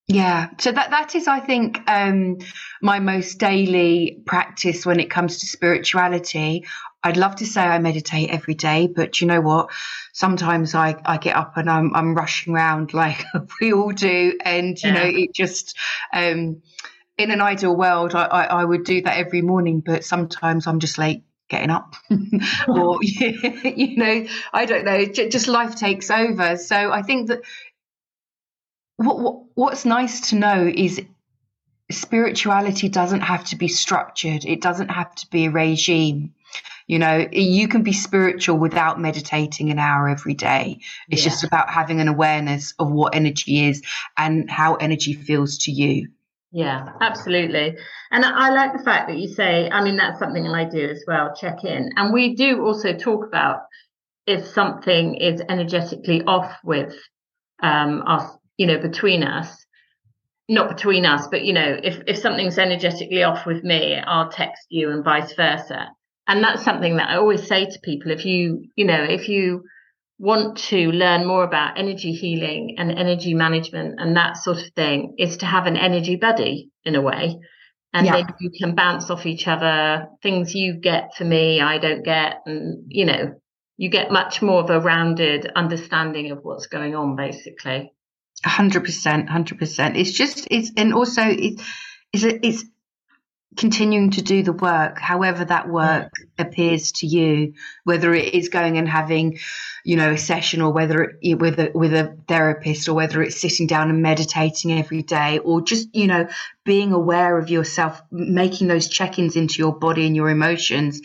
Yeah, 0.08 0.50
so 0.58 0.72
that 0.72 0.90
that 0.90 1.14
is, 1.14 1.28
I 1.28 1.40
think, 1.40 1.80
um, 1.88 2.38
my 2.82 2.98
most 2.98 3.38
daily 3.38 4.20
practice 4.26 4.84
when 4.84 5.00
it 5.00 5.10
comes 5.10 5.38
to 5.38 5.46
spirituality. 5.46 6.66
I'd 7.04 7.16
love 7.16 7.36
to 7.36 7.46
say 7.46 7.62
I 7.62 7.78
meditate 7.78 8.30
every 8.30 8.54
day, 8.54 8.88
but 8.88 9.20
you 9.20 9.26
know 9.26 9.40
what? 9.40 9.70
Sometimes 10.12 10.74
I, 10.74 11.00
I 11.04 11.18
get 11.18 11.36
up 11.36 11.56
and 11.56 11.70
I'm 11.70 11.94
I'm 11.94 12.14
rushing 12.14 12.54
around 12.54 12.94
like 12.94 13.24
we 13.60 13.72
all 13.72 13.92
do, 13.92 14.38
and 14.44 14.80
you 14.82 14.90
yeah. 14.90 14.94
know 14.94 15.08
it 15.08 15.34
just. 15.34 15.76
Um, 16.12 16.62
in 17.18 17.30
an 17.30 17.42
ideal 17.42 17.76
world, 17.76 18.14
I, 18.14 18.24
I, 18.24 18.44
I 18.44 18.64
would 18.64 18.84
do 18.84 19.02
that 19.02 19.18
every 19.18 19.42
morning, 19.42 19.80
but 19.80 20.02
sometimes 20.02 20.66
I'm 20.66 20.80
just 20.80 20.96
late 20.96 21.24
getting 21.50 21.68
up 21.68 21.94
or 22.68 22.98
you 23.02 23.96
know 23.98 24.26
i 24.54 24.64
don't 24.64 24.86
know 24.86 25.04
just 25.04 25.48
life 25.48 25.76
takes 25.76 26.10
over 26.10 26.56
so 26.56 26.90
i 26.90 27.02
think 27.02 27.28
that 27.28 27.42
what, 28.96 29.18
what, 29.18 29.41
what's 29.54 29.84
nice 29.84 30.30
to 30.30 30.36
know 30.36 30.70
is 30.72 31.00
spirituality 31.90 32.88
doesn't 32.88 33.20
have 33.20 33.44
to 33.44 33.56
be 33.56 33.68
structured. 33.68 34.44
It 34.44 34.60
doesn't 34.60 34.88
have 34.88 35.14
to 35.16 35.26
be 35.30 35.46
a 35.46 35.50
regime. 35.50 36.34
You 36.86 36.98
know 36.98 37.26
you 37.30 37.68
can 37.68 37.82
be 37.82 37.92
spiritual 37.92 38.58
without 38.58 39.00
meditating 39.00 39.70
an 39.70 39.78
hour 39.78 40.08
every 40.08 40.34
day. 40.34 40.80
It's 41.08 41.22
yeah. 41.22 41.30
just 41.30 41.44
about 41.44 41.70
having 41.70 42.00
an 42.00 42.08
awareness 42.08 42.74
of 42.78 42.90
what 42.90 43.14
energy 43.14 43.66
is 43.66 43.82
and 44.18 44.50
how 44.50 44.74
energy 44.74 45.14
feels 45.14 45.58
to 45.58 45.70
you. 45.70 46.08
Yeah 46.50 46.90
absolutely. 47.00 47.76
And 48.10 48.24
i 48.24 48.50
like 48.50 48.76
the 48.76 48.82
fact 48.82 49.08
that 49.08 49.16
you 49.16 49.28
say 49.28 49.70
i 49.70 49.82
mean 49.82 49.96
that's 49.96 50.18
something 50.18 50.46
i 50.48 50.64
do 50.64 50.88
as 50.90 51.02
well 51.06 51.34
check 51.34 51.64
in. 51.64 51.90
And 51.96 52.12
we 52.12 52.34
do 52.34 52.62
also 52.62 52.92
talk 52.92 53.24
about 53.26 53.60
if 54.26 54.46
something 54.46 55.14
is 55.14 55.40
energetically 55.48 56.22
off 56.24 56.52
with 56.62 56.94
um, 57.62 58.02
us 58.06 58.36
you 58.56 58.66
know, 58.66 58.78
between 58.78 59.22
us, 59.22 59.64
not 60.48 60.68
between 60.68 61.06
us, 61.06 61.26
but 61.28 61.44
you 61.44 61.52
know, 61.52 61.78
if 61.82 62.02
if 62.06 62.18
something's 62.18 62.58
energetically 62.58 63.22
off 63.22 63.46
with 63.46 63.62
me, 63.64 63.96
I'll 63.96 64.30
text 64.30 64.66
you 64.70 64.90
and 64.90 65.04
vice 65.04 65.34
versa. 65.34 65.90
And 66.28 66.42
that's 66.42 66.62
something 66.62 66.96
that 66.96 67.08
I 67.08 67.16
always 67.16 67.46
say 67.46 67.66
to 67.66 67.80
people 67.82 68.12
if 68.12 68.24
you, 68.24 68.64
you 68.76 68.84
know, 68.84 69.02
if 69.02 69.28
you 69.28 69.64
want 70.18 70.56
to 70.56 70.92
learn 70.92 71.26
more 71.26 71.42
about 71.42 71.78
energy 71.78 72.12
healing 72.12 72.76
and 72.78 72.92
energy 72.92 73.34
management 73.34 73.96
and 73.98 74.16
that 74.16 74.36
sort 74.36 74.58
of 74.58 74.72
thing 74.74 75.14
is 75.18 75.38
to 75.38 75.46
have 75.46 75.66
an 75.66 75.76
energy 75.76 76.14
buddy 76.14 76.70
in 76.84 76.94
a 76.94 77.02
way 77.02 77.36
and 77.92 78.06
yeah. 78.06 78.12
then 78.12 78.26
you 78.38 78.50
can 78.56 78.76
bounce 78.76 79.10
off 79.10 79.26
each 79.26 79.48
other 79.48 80.06
things 80.22 80.54
you 80.54 80.74
get 80.74 81.12
for 81.16 81.24
me 81.24 81.60
i 81.60 81.76
don't 81.76 82.04
get 82.04 82.40
and 82.46 82.84
you 82.86 83.04
know 83.04 83.34
you 83.76 83.90
get 83.90 84.12
much 84.12 84.40
more 84.40 84.62
of 84.62 84.70
a 84.70 84.78
rounded 84.78 85.50
understanding 85.56 86.30
of 86.30 86.38
what's 86.42 86.66
going 86.66 86.94
on 86.94 87.16
basically 87.16 87.92
hundred 88.44 88.84
percent, 88.84 89.28
hundred 89.28 89.58
percent. 89.58 89.96
It's 89.96 90.12
just 90.12 90.48
it's 90.50 90.70
and 90.76 90.92
also 90.94 91.22
it's 91.24 91.62
it's 92.12 92.24
it's 92.24 92.64
continuing 93.56 94.10
to 94.10 94.22
do 94.22 94.42
the 94.42 94.52
work, 94.52 94.98
however 94.98 95.44
that 95.44 95.68
work 95.68 96.10
appears 96.38 96.92
to 96.92 97.06
you, 97.06 97.52
whether 97.84 98.14
it 98.14 98.34
is 98.34 98.48
going 98.48 98.78
and 98.78 98.88
having, 98.88 99.38
you 99.84 99.96
know, 99.96 100.12
a 100.12 100.18
session 100.18 100.62
or 100.62 100.72
whether 100.72 101.18
it 101.20 101.34
with 101.38 101.58
a 101.58 101.70
with 101.74 101.92
a 101.92 102.16
therapist 102.28 102.88
or 102.88 102.94
whether 102.94 103.22
it's 103.22 103.40
sitting 103.40 103.66
down 103.66 103.90
and 103.90 104.02
meditating 104.02 104.72
every 104.72 105.02
day 105.02 105.38
or 105.38 105.60
just, 105.60 105.94
you 105.94 106.06
know, 106.06 106.26
being 106.64 106.92
aware 106.92 107.36
of 107.38 107.50
yourself, 107.50 108.00
making 108.10 108.68
those 108.68 108.88
check-ins 108.88 109.36
into 109.36 109.58
your 109.58 109.78
body 109.78 110.06
and 110.06 110.16
your 110.16 110.30
emotions, 110.30 111.00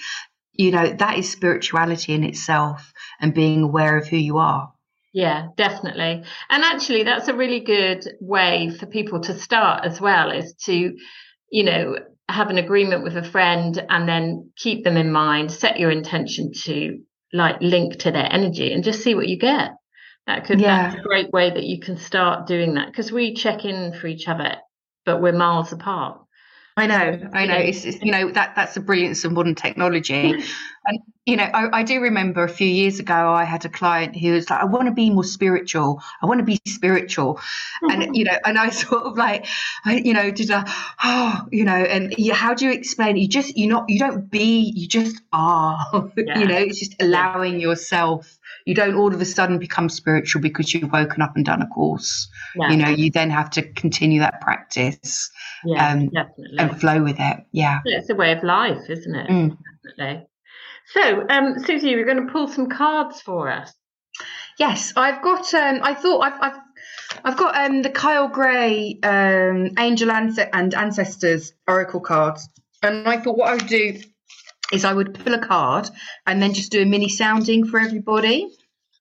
you 0.54 0.72
know, 0.72 0.88
that 0.88 1.18
is 1.18 1.30
spirituality 1.30 2.14
in 2.14 2.24
itself 2.24 2.94
and 3.20 3.34
being 3.34 3.64
aware 3.64 3.98
of 3.98 4.08
who 4.08 4.18
you 4.18 4.38
are. 4.38 4.72
Yeah, 5.18 5.48
definitely. 5.58 6.26
And 6.48 6.64
actually, 6.64 7.02
that's 7.02 7.28
a 7.28 7.34
really 7.34 7.62
good 7.62 8.08
way 8.22 8.70
for 8.70 8.86
people 8.86 9.22
to 9.22 9.34
start 9.34 9.84
as 9.84 10.00
well 10.00 10.30
is 10.30 10.54
to, 10.66 10.96
you 11.52 11.64
know, 11.64 11.96
have 12.30 12.52
an 12.52 12.60
agreement 12.60 13.04
with 13.04 13.18
a 13.18 13.24
friend 13.24 13.84
and 13.90 14.08
then 14.08 14.52
keep 14.56 14.84
them 14.84 14.96
in 14.96 15.12
mind, 15.12 15.52
set 15.52 15.80
your 15.80 15.90
intention 15.90 16.52
to 16.66 17.00
like 17.34 17.60
link 17.62 17.98
to 18.02 18.12
their 18.12 18.32
energy 18.32 18.72
and 18.72 18.84
just 18.84 19.02
see 19.02 19.16
what 19.16 19.28
you 19.28 19.40
get. 19.40 19.72
That 20.28 20.46
could, 20.46 20.62
yeah. 20.62 20.90
that's 20.90 21.00
a 21.00 21.04
great 21.04 21.32
way 21.32 21.50
that 21.50 21.64
you 21.64 21.80
can 21.80 21.98
start 21.98 22.46
doing 22.46 22.76
that 22.76 22.86
because 22.92 23.12
we 23.12 23.34
check 23.34 23.66
in 23.66 23.94
for 23.94 24.06
each 24.06 24.28
other, 24.28 24.58
but 25.04 25.20
we're 25.20 25.34
miles 25.34 25.72
apart. 25.72 26.22
I 26.76 26.86
know, 26.86 27.28
I 27.34 27.48
know. 27.48 27.58
It's, 27.58 27.86
it's, 27.86 28.04
you 28.04 28.12
know 28.12 28.30
that 28.34 28.54
that's 28.56 28.76
the 28.76 28.82
brilliance 28.82 29.26
of 29.26 29.32
modern 29.32 29.56
technology, 29.56 30.30
and 30.86 31.00
you 31.28 31.36
know, 31.36 31.44
I, 31.44 31.80
I, 31.80 31.84
do 31.84 32.00
remember 32.00 32.46
a 32.46 32.50
few 32.50 32.68
years 32.68 33.00
ago, 33.00 33.14
I 33.14 33.44
had 33.44 33.66
a 33.66 33.70
client 33.70 34.16
who 34.16 34.32
was 34.32 34.50
like, 34.50 34.62
I 34.62 34.66
want 34.66 34.86
to 34.86 34.94
be 34.94 35.10
more 35.10 35.26
spiritual. 35.26 36.02
I 36.22 36.26
want 36.26 36.40
to 36.40 36.46
be 36.46 36.58
spiritual. 36.66 37.36
Mm-hmm. 37.36 37.90
And, 37.90 38.16
you 38.16 38.24
know, 38.24 38.38
and 38.46 38.58
I 38.58 38.70
sort 38.86 39.04
of 39.04 39.18
like, 39.18 39.46
I, 39.84 39.98
you 39.98 40.14
know, 40.14 40.32
did 40.32 40.50
a, 40.52 40.64
oh, 41.04 41.42
you 41.52 41.66
know, 41.66 41.76
and 41.76 42.16
you, 42.18 42.34
how 42.34 42.54
do 42.54 42.64
you 42.64 42.72
explain? 42.72 43.18
You 43.18 43.28
just, 43.28 43.58
you're 43.58 43.70
not, 43.70 43.90
you 43.90 44.00
don't 44.00 44.32
be, 44.32 44.72
you 44.74 44.88
just 44.88 45.22
are, 45.34 45.78
yeah. 46.18 46.40
you 46.40 46.48
know, 46.48 46.58
it's 46.58 46.80
just 46.80 46.96
allowing 47.02 47.60
yourself. 47.60 48.40
You 48.66 48.74
don't 48.74 48.96
all 48.96 49.14
of 49.14 49.20
a 49.20 49.26
sudden 49.26 49.60
become 49.60 49.90
spiritual 49.90 50.42
because 50.42 50.74
you've 50.74 50.94
woken 50.94 51.22
up 51.22 51.36
and 51.36 51.44
done 51.44 51.62
a 51.62 51.68
course. 51.68 52.30
Yeah. 52.56 52.72
You 52.72 52.78
know, 52.78 52.90
you 52.90 53.12
then 53.12 53.32
have 53.32 53.50
to 53.52 53.64
continue 53.64 54.22
that 54.22 54.40
practice 54.40 55.30
yeah, 55.66 55.92
um, 55.92 56.10
and 56.58 56.80
flow 56.80 57.04
with 57.04 57.18
it. 57.20 57.46
Yeah. 57.52 57.82
It's 57.84 58.10
a 58.10 58.16
way 58.16 58.32
of 58.32 58.44
life, 58.44 58.90
isn't 58.90 59.14
it? 59.14 59.30
Mm. 59.30 59.58
Definitely. 59.84 60.28
So, 60.94 61.26
um, 61.30 61.60
Susie, 61.60 61.96
we're 61.96 62.06
going 62.06 62.26
to 62.26 62.32
pull 62.32 62.48
some 62.48 62.70
cards 62.70 63.22
for 63.22 63.50
us. 63.52 63.74
Yes, 64.58 64.94
I've 64.96 65.22
got. 65.22 65.54
Um, 65.54 65.80
I 65.84 65.94
thought 65.94 66.22
I've, 66.22 66.42
I've 66.42 66.60
I've 67.24 67.38
got 67.38 67.56
um, 67.58 67.82
the 67.82 67.90
Kyle 67.90 68.28
Gray 68.28 69.00
um, 69.04 69.72
Angel 69.78 70.10
Ance- 70.10 70.40
and 70.54 70.74
Ancestors 70.74 71.54
Oracle 71.68 72.00
cards, 72.00 72.50
and 72.82 73.08
I 73.08 73.20
thought 73.20 73.38
what 73.38 73.50
I 73.50 73.56
would 73.56 73.68
do 73.68 74.00
is 74.74 74.84
I 74.84 74.94
would 74.94 75.14
pull 75.14 75.34
a 75.34 75.46
card 75.46 75.90
and 76.26 76.42
then 76.42 76.54
just 76.54 76.72
do 76.72 76.82
a 76.82 76.86
mini 76.86 77.08
sounding 77.10 77.66
for 77.68 77.80
everybody. 77.80 78.48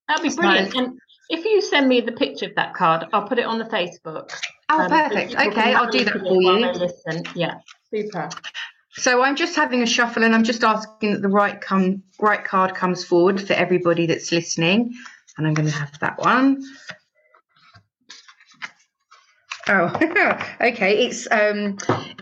That'd 0.09 0.22
be 0.22 0.35
brilliant. 0.37 0.75
and 0.75 0.99
if 1.29 1.44
you 1.44 1.61
send 1.61 1.88
me 1.88 2.01
the 2.01 2.12
picture 2.12 2.46
of 2.46 2.55
that 2.55 2.75
card, 2.75 3.07
I'll 3.12 3.27
put 3.27 3.38
it 3.38 3.46
on 3.46 3.59
the 3.59 3.64
Facebook. 3.64 4.31
Oh, 4.68 4.81
um, 4.81 4.88
perfect. 4.90 5.35
okay, 5.35 5.75
I'll 5.75 5.90
do 5.90 6.05
that 6.05 6.18
for 6.18 6.40
you. 6.40 6.66
Listen. 6.72 7.25
Yeah, 7.35 7.59
super. 7.92 8.29
So 8.92 9.22
I'm 9.22 9.37
just 9.37 9.57
having 9.57 9.83
a 9.83 9.87
shuffle 9.87 10.25
and 10.25 10.35
I'm 10.35 10.44
just 10.44 10.64
asking 10.64 11.12
that 11.12 11.22
the 11.22 11.29
right 11.29 11.61
come 11.61 12.03
right 12.20 12.42
card 12.42 12.75
comes 12.75 13.05
forward 13.05 13.40
for 13.40 13.53
everybody 13.53 14.07
that's 14.07 14.33
listening. 14.33 14.94
And 15.37 15.46
I'm 15.46 15.55
going 15.55 15.68
to 15.68 15.75
have 15.75 15.99
that 16.01 16.18
one. 16.18 16.62
Oh, 19.68 19.87
okay. 20.61 21.07
It's 21.07 21.29
um, 21.31 21.79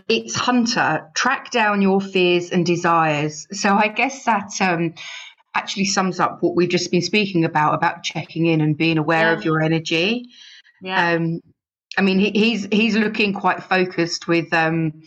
it's 0.09 0.35
Hunter. 0.35 1.09
Track 1.15 1.51
down 1.51 1.81
your 1.81 2.01
fears 2.01 2.49
and 2.49 2.65
desires. 2.65 3.47
So 3.51 3.73
I 3.73 3.87
guess 3.87 4.25
that 4.25 4.51
um, 4.61 4.95
actually 5.53 5.85
sums 5.85 6.19
up 6.19 6.39
what 6.41 6.55
we've 6.55 6.69
just 6.69 6.91
been 6.91 7.01
speaking 7.01 7.45
about 7.45 7.75
about 7.75 8.03
checking 8.03 8.45
in 8.45 8.61
and 8.61 8.77
being 8.77 8.97
aware 8.97 9.31
yeah. 9.31 9.37
of 9.37 9.45
your 9.45 9.61
energy. 9.61 10.25
Yeah. 10.81 11.13
Um, 11.13 11.41
I 11.97 12.01
mean, 12.01 12.19
he, 12.19 12.31
he's 12.31 12.67
he's 12.71 12.95
looking 12.95 13.33
quite 13.33 13.63
focused 13.63 14.27
with 14.27 14.51
um, 14.53 15.03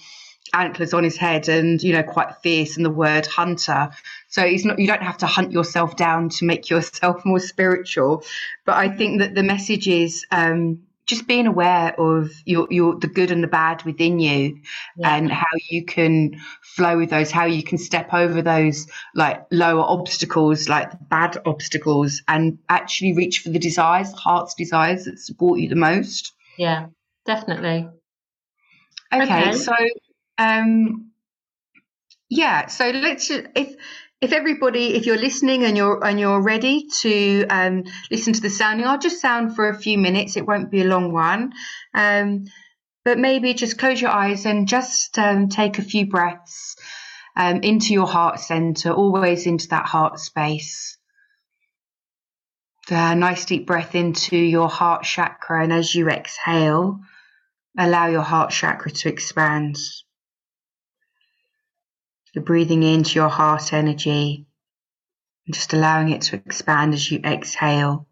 antlers 0.54 0.94
on 0.94 1.04
his 1.04 1.16
head 1.16 1.48
and 1.48 1.82
you 1.82 1.92
know 1.92 2.02
quite 2.02 2.34
fierce 2.42 2.76
and 2.76 2.84
the 2.84 2.90
word 2.90 3.26
hunter 3.26 3.90
so 4.28 4.42
it's 4.42 4.64
not 4.64 4.78
you 4.78 4.86
don't 4.86 5.02
have 5.02 5.18
to 5.18 5.26
hunt 5.26 5.52
yourself 5.52 5.96
down 5.96 6.28
to 6.28 6.44
make 6.44 6.70
yourself 6.70 7.22
more 7.24 7.40
spiritual 7.40 8.22
but 8.64 8.76
i 8.76 8.88
think 8.88 9.20
that 9.20 9.34
the 9.34 9.42
message 9.42 9.88
is 9.88 10.24
um, 10.30 10.80
just 11.08 11.26
being 11.26 11.46
aware 11.46 11.98
of 11.98 12.30
your 12.44 12.68
your 12.70 12.94
the 12.96 13.08
good 13.08 13.30
and 13.30 13.42
the 13.42 13.48
bad 13.48 13.82
within 13.84 14.20
you 14.20 14.60
yeah. 14.96 15.16
and 15.16 15.32
how 15.32 15.46
you 15.70 15.84
can 15.84 16.38
flow 16.62 16.98
with 16.98 17.10
those 17.10 17.30
how 17.30 17.46
you 17.46 17.62
can 17.62 17.78
step 17.78 18.12
over 18.12 18.42
those 18.42 18.86
like 19.14 19.44
lower 19.50 19.80
obstacles 19.80 20.68
like 20.68 20.92
bad 21.08 21.38
obstacles 21.46 22.22
and 22.28 22.58
actually 22.68 23.14
reach 23.14 23.40
for 23.40 23.48
the 23.48 23.58
desires 23.58 24.12
heart's 24.12 24.54
desires 24.54 25.06
that 25.06 25.18
support 25.18 25.58
you 25.58 25.68
the 25.68 25.74
most 25.74 26.34
yeah 26.58 26.86
definitely 27.24 27.88
okay, 29.12 29.48
okay. 29.48 29.52
so 29.52 29.74
um, 30.38 31.10
yeah, 32.30 32.66
so 32.66 32.90
let's 32.90 33.30
if 33.30 33.74
if 34.20 34.32
everybody 34.32 34.94
if 34.94 35.06
you're 35.06 35.16
listening 35.16 35.64
and 35.64 35.76
you're 35.76 36.04
and 36.04 36.20
you're 36.20 36.42
ready 36.42 36.86
to 37.00 37.46
um, 37.48 37.84
listen 38.10 38.32
to 38.34 38.40
the 38.40 38.50
sounding, 38.50 38.86
I'll 38.86 38.98
just 38.98 39.20
sound 39.20 39.56
for 39.56 39.68
a 39.68 39.78
few 39.78 39.98
minutes. 39.98 40.36
It 40.36 40.46
won't 40.46 40.70
be 40.70 40.82
a 40.82 40.86
long 40.86 41.12
one, 41.12 41.52
um, 41.94 42.44
but 43.04 43.18
maybe 43.18 43.54
just 43.54 43.78
close 43.78 44.00
your 44.00 44.10
eyes 44.10 44.44
and 44.44 44.68
just 44.68 45.18
um, 45.18 45.48
take 45.48 45.78
a 45.78 45.82
few 45.82 46.06
breaths 46.06 46.76
um, 47.36 47.60
into 47.62 47.94
your 47.94 48.06
heart 48.06 48.40
center, 48.40 48.92
always 48.92 49.46
into 49.46 49.68
that 49.68 49.86
heart 49.86 50.18
space. 50.18 50.98
A 52.90 53.14
nice 53.14 53.44
deep 53.44 53.66
breath 53.66 53.94
into 53.94 54.36
your 54.36 54.68
heart 54.68 55.04
chakra, 55.04 55.62
and 55.62 55.72
as 55.72 55.94
you 55.94 56.08
exhale, 56.08 57.00
allow 57.78 58.06
your 58.06 58.22
heart 58.22 58.50
chakra 58.50 58.90
to 58.90 59.08
expand. 59.08 59.76
You're 62.34 62.44
breathing 62.44 62.82
into 62.82 63.14
your 63.14 63.28
heart 63.28 63.72
energy 63.72 64.46
and 65.46 65.54
just 65.54 65.72
allowing 65.72 66.10
it 66.10 66.22
to 66.22 66.36
expand 66.36 66.94
as 66.94 67.10
you 67.10 67.20
exhale. 67.24 68.06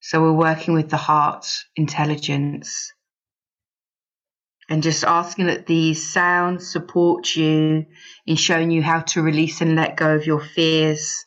So 0.00 0.20
we're 0.20 0.32
working 0.32 0.74
with 0.74 0.90
the 0.90 0.96
heart 0.96 1.46
intelligence 1.76 2.92
and 4.68 4.82
just 4.82 5.04
asking 5.04 5.46
that 5.46 5.66
these 5.66 6.12
sounds 6.12 6.70
support 6.72 7.36
you 7.36 7.86
in 8.26 8.36
showing 8.36 8.70
you 8.70 8.82
how 8.82 9.00
to 9.00 9.22
release 9.22 9.60
and 9.60 9.76
let 9.76 9.96
go 9.96 10.14
of 10.16 10.26
your 10.26 10.40
fears 10.40 11.24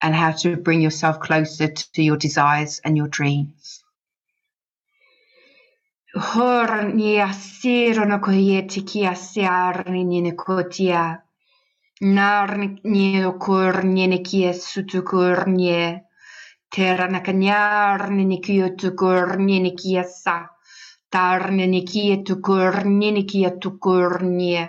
and 0.00 0.14
how 0.14 0.30
to 0.30 0.56
bring 0.56 0.80
yourself 0.80 1.20
closer 1.20 1.68
to 1.68 2.02
your 2.02 2.16
desires 2.16 2.80
and 2.84 2.96
your 2.96 3.08
dreams. 3.08 3.82
Narnie 6.14 7.20
okurnie 7.20 8.62
nekie 8.62 8.62
sutukurnie. 8.62 8.62
Teranakanyarne 8.62 8.62
nekia 8.62 9.12
tukurnie 9.12 9.12
nekia 9.12 9.16
sa. 9.16 9.72
Tarne 9.72 10.04
nekia 10.22 11.25
Narniedokor, 12.00 13.84
nienekiessutukor, 13.84 15.48
nie 15.48 16.06
teranakanjar, 16.76 18.10
nienekiötukor, 18.10 19.36
nienekiessa, 19.38 20.48
tarnenikietukor, 21.10 22.84
nienekiettukor, 22.84 24.22
nie. 24.22 24.68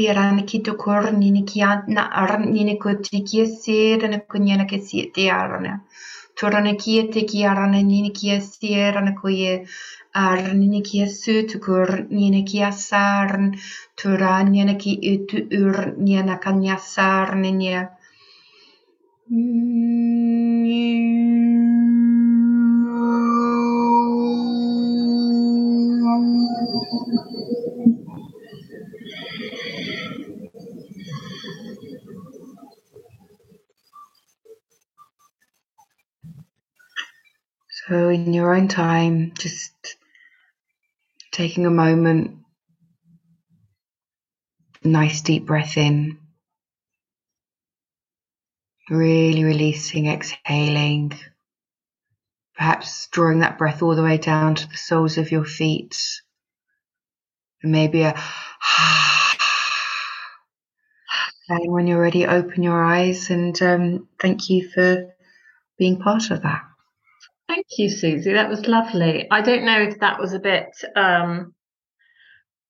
siirän 0.00 0.44
kito 0.46 0.74
kornini 0.74 1.42
kianna 1.42 2.02
arnini 2.02 2.76
koti 2.76 3.20
kiesiirän 3.30 4.22
kun 4.30 4.48
jäänä 4.48 4.64
kesiitti 4.64 5.30
arne. 5.30 5.80
Tuorane 6.40 6.74
kiete 6.74 7.20
kiarane 7.32 7.82
niin 7.82 8.12
kiesiirän 8.12 9.18
kun 9.20 9.38
jää 9.38 9.58
arnini 10.14 10.82
kiesyyty 10.82 11.58
kornini 11.58 12.42
kiasaarn. 12.42 13.52
Tuoraan 14.02 14.54
jäänä 14.54 14.74
kiity 14.74 15.46
yrn 15.50 16.08
jäänä 16.08 16.38
kanjasaarnin 16.38 17.62
jää. 17.62 17.96
Mm. 19.30 20.10
Thank 26.10 27.14
you. 27.14 27.29
So, 37.90 38.08
in 38.08 38.32
your 38.32 38.54
own 38.54 38.68
time, 38.68 39.32
just 39.36 39.96
taking 41.32 41.66
a 41.66 41.70
moment, 41.70 42.36
nice 44.84 45.22
deep 45.22 45.44
breath 45.44 45.76
in, 45.76 46.16
really 48.88 49.42
releasing, 49.42 50.06
exhaling, 50.06 51.18
perhaps 52.56 53.08
drawing 53.08 53.40
that 53.40 53.58
breath 53.58 53.82
all 53.82 53.96
the 53.96 54.04
way 54.04 54.18
down 54.18 54.54
to 54.54 54.68
the 54.68 54.76
soles 54.76 55.18
of 55.18 55.32
your 55.32 55.44
feet, 55.44 55.98
and 57.60 57.72
maybe 57.72 58.02
a 58.02 58.14
and 61.48 61.72
when 61.72 61.88
you're 61.88 62.00
ready, 62.00 62.24
open 62.24 62.62
your 62.62 62.84
eyes 62.84 63.30
and 63.30 63.60
um, 63.60 64.08
thank 64.20 64.48
you 64.48 64.68
for 64.68 65.12
being 65.76 65.98
part 65.98 66.30
of 66.30 66.42
that. 66.42 66.69
Thank 67.50 67.66
you, 67.78 67.90
Susie. 67.90 68.32
That 68.32 68.48
was 68.48 68.68
lovely. 68.68 69.26
I 69.28 69.40
don't 69.40 69.64
know 69.64 69.82
if 69.82 69.98
that 69.98 70.20
was 70.20 70.34
a 70.34 70.38
bit, 70.38 70.68
um, 70.94 71.52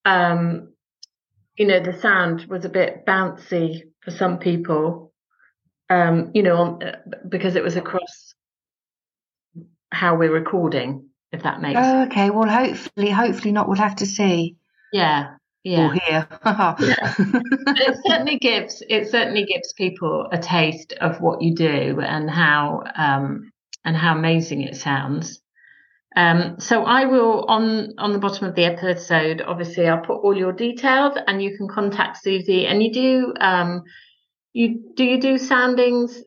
um, 0.06 0.72
you 1.54 1.66
know, 1.66 1.80
the 1.80 2.00
sound 2.00 2.46
was 2.46 2.64
a 2.64 2.70
bit 2.70 3.04
bouncy 3.06 3.82
for 4.00 4.10
some 4.10 4.38
people, 4.38 5.12
um, 5.90 6.30
you 6.32 6.42
know, 6.42 6.56
on, 6.56 6.82
uh, 6.82 6.96
because 7.28 7.56
it 7.56 7.62
was 7.62 7.76
across 7.76 8.34
how 9.92 10.16
we're 10.16 10.32
recording, 10.32 11.10
if 11.30 11.42
that 11.42 11.60
makes 11.60 11.78
Oh, 11.78 12.04
okay. 12.04 12.30
Well, 12.30 12.48
hopefully, 12.48 13.10
hopefully 13.10 13.52
not. 13.52 13.68
We'll 13.68 13.76
have 13.76 13.96
to 13.96 14.06
see. 14.06 14.56
Yeah, 14.94 15.34
yeah. 15.62 15.88
Or 15.88 15.92
hear. 15.92 16.28
Yeah. 16.80 17.14
It 17.18 17.98
certainly 18.06 18.38
gives 18.38 18.82
it 18.88 19.10
certainly 19.10 19.44
gives 19.44 19.74
people 19.74 20.26
a 20.32 20.38
taste 20.38 20.94
of 21.02 21.20
what 21.20 21.42
you 21.42 21.54
do 21.54 22.00
and 22.00 22.30
how 22.30 22.84
um, 22.96 23.52
and 23.84 23.96
how 23.96 24.16
amazing 24.16 24.62
it 24.62 24.76
sounds. 24.76 25.40
Um, 26.16 26.56
so 26.58 26.84
I 26.84 27.04
will 27.04 27.44
on 27.46 27.94
on 27.98 28.12
the 28.12 28.18
bottom 28.18 28.48
of 28.48 28.56
the 28.56 28.64
episode. 28.64 29.42
Obviously, 29.42 29.86
I'll 29.86 30.00
put 30.00 30.18
all 30.22 30.36
your 30.36 30.52
details, 30.52 31.16
and 31.26 31.42
you 31.42 31.56
can 31.56 31.68
contact 31.68 32.22
Susie. 32.22 32.66
And 32.66 32.82
you 32.82 32.92
do 32.92 33.34
um, 33.40 33.84
you 34.52 34.92
do 34.96 35.04
you 35.04 35.20
do 35.20 35.38
soundings 35.38 36.20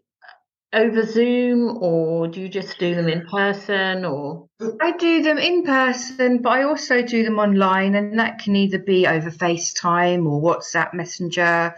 over 0.72 1.06
Zoom, 1.06 1.78
or 1.82 2.30
do 2.30 2.40
you 2.40 2.48
just 2.48 2.80
do 2.80 2.96
them 2.96 3.10
in 3.10 3.28
person, 3.28 4.06
or 4.06 4.48
I 4.82 4.94
do 4.94 5.22
them 5.22 5.38
in 5.38 5.64
person, 5.64 6.42
but 6.42 6.50
I 6.54 6.64
also 6.64 7.02
do 7.02 7.24
them 7.24 7.38
online, 7.38 7.96
and 7.96 8.18
that 8.20 8.40
can 8.40 8.56
either 8.56 8.80
be 8.80 9.06
over 9.06 9.30
FaceTime 9.30 10.26
or 10.26 10.42
WhatsApp 10.42 10.94
Messenger 10.94 11.76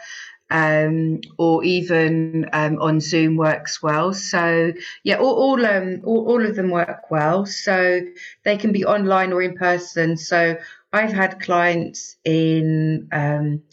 um, 0.50 1.22
or 1.38 1.64
even 1.64 2.50
um, 2.54 2.80
on 2.80 3.00
Zoom 3.00 3.36
works 3.36 3.82
well. 3.82 4.14
So 4.14 4.74
yeah, 5.04 5.18
all 5.18 5.36
all, 5.36 5.66
um, 5.66 6.02
all, 6.04 6.28
all 6.28 6.46
of 6.46 6.56
them 6.56 6.70
work 6.70 7.10
well. 7.10 7.46
So 7.46 8.02
they 8.44 8.58
can 8.58 8.72
be 8.72 8.86
online 8.86 9.34
or 9.34 9.42
in 9.42 9.56
person. 9.56 10.18
So 10.18 10.58
I've 10.94 11.14
had 11.14 11.40
clients 11.40 12.18
in 12.24 13.10
um, 13.12 13.64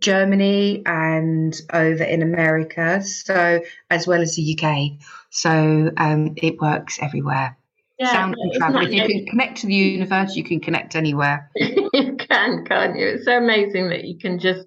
Germany 0.00 0.82
and 0.86 1.58
over 1.72 2.04
in 2.04 2.22
America. 2.22 3.02
So 3.02 3.60
as 3.90 4.06
well 4.06 4.20
as 4.20 4.36
the 4.36 4.58
UK. 4.58 5.02
So 5.30 5.90
um, 5.96 6.34
it 6.36 6.60
works 6.60 6.98
everywhere. 7.00 7.56
yeah, 7.98 8.12
Sound 8.12 8.36
and 8.38 8.52
travel. 8.54 8.82
If 8.82 8.92
you 8.92 9.06
can 9.06 9.26
connect 9.26 9.58
to 9.58 9.66
the 9.66 9.74
universe, 9.74 10.34
you 10.34 10.44
can 10.44 10.60
connect 10.60 10.96
anywhere. 10.96 11.50
you 11.56 12.16
can, 12.16 12.64
can't 12.64 12.98
you? 12.98 13.08
It's 13.08 13.24
so 13.24 13.36
amazing 13.36 13.88
that 13.90 14.04
you 14.04 14.18
can 14.18 14.38
just 14.38 14.66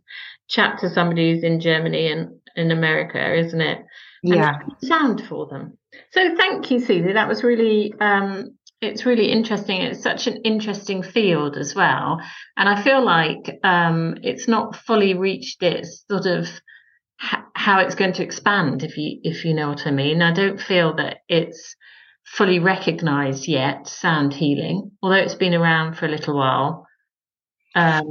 chat 0.50 0.80
to 0.80 0.90
somebody 0.90 1.34
who's 1.34 1.44
in 1.44 1.60
Germany 1.60 2.12
and 2.12 2.40
in 2.56 2.72
America, 2.72 3.36
isn't 3.36 3.62
it? 3.62 3.80
Yeah. 4.24 4.60
sound 4.84 5.26
for 5.28 5.48
them. 5.48 5.78
So 6.12 6.36
thank 6.36 6.72
you, 6.72 6.80
Susie. 6.80 7.14
That 7.14 7.28
was 7.28 7.44
really 7.44 7.94
um 8.00 8.58
it's 8.82 9.06
really 9.06 9.32
interesting. 9.32 9.82
It's 9.82 10.04
such 10.04 10.28
an 10.28 10.42
interesting 10.44 11.04
field 11.04 11.56
as 11.58 11.74
well. 11.74 12.20
And 12.58 12.68
I 12.70 12.82
feel 12.82 13.04
like 13.04 13.60
um 13.64 14.16
it's 14.24 14.48
not 14.48 14.76
fully 14.76 15.14
reached 15.14 15.62
its 15.64 16.06
sort 16.10 16.26
of 16.26 16.48
how 17.56 17.80
it's 17.80 17.96
going 17.96 18.14
to 18.14 18.24
expand 18.24 18.84
if 18.84 18.98
you 18.98 19.20
if 19.24 19.46
you 19.46 19.54
know 19.54 19.70
what 19.70 19.88
I 19.88 19.92
mean. 19.92 20.22
I 20.22 20.34
don't 20.34 20.60
feel 20.60 20.96
that 20.96 21.18
it's 21.28 21.76
fully 22.26 22.60
recognized 22.60 23.48
yet 23.48 23.88
sound 23.88 24.34
healing, 24.34 24.92
although 25.02 25.16
it's 25.18 25.36
been 25.36 25.54
around 25.54 25.96
for 25.98 26.06
a 26.06 26.10
little 26.10 26.36
while. 26.38 26.88
Um 27.76 28.06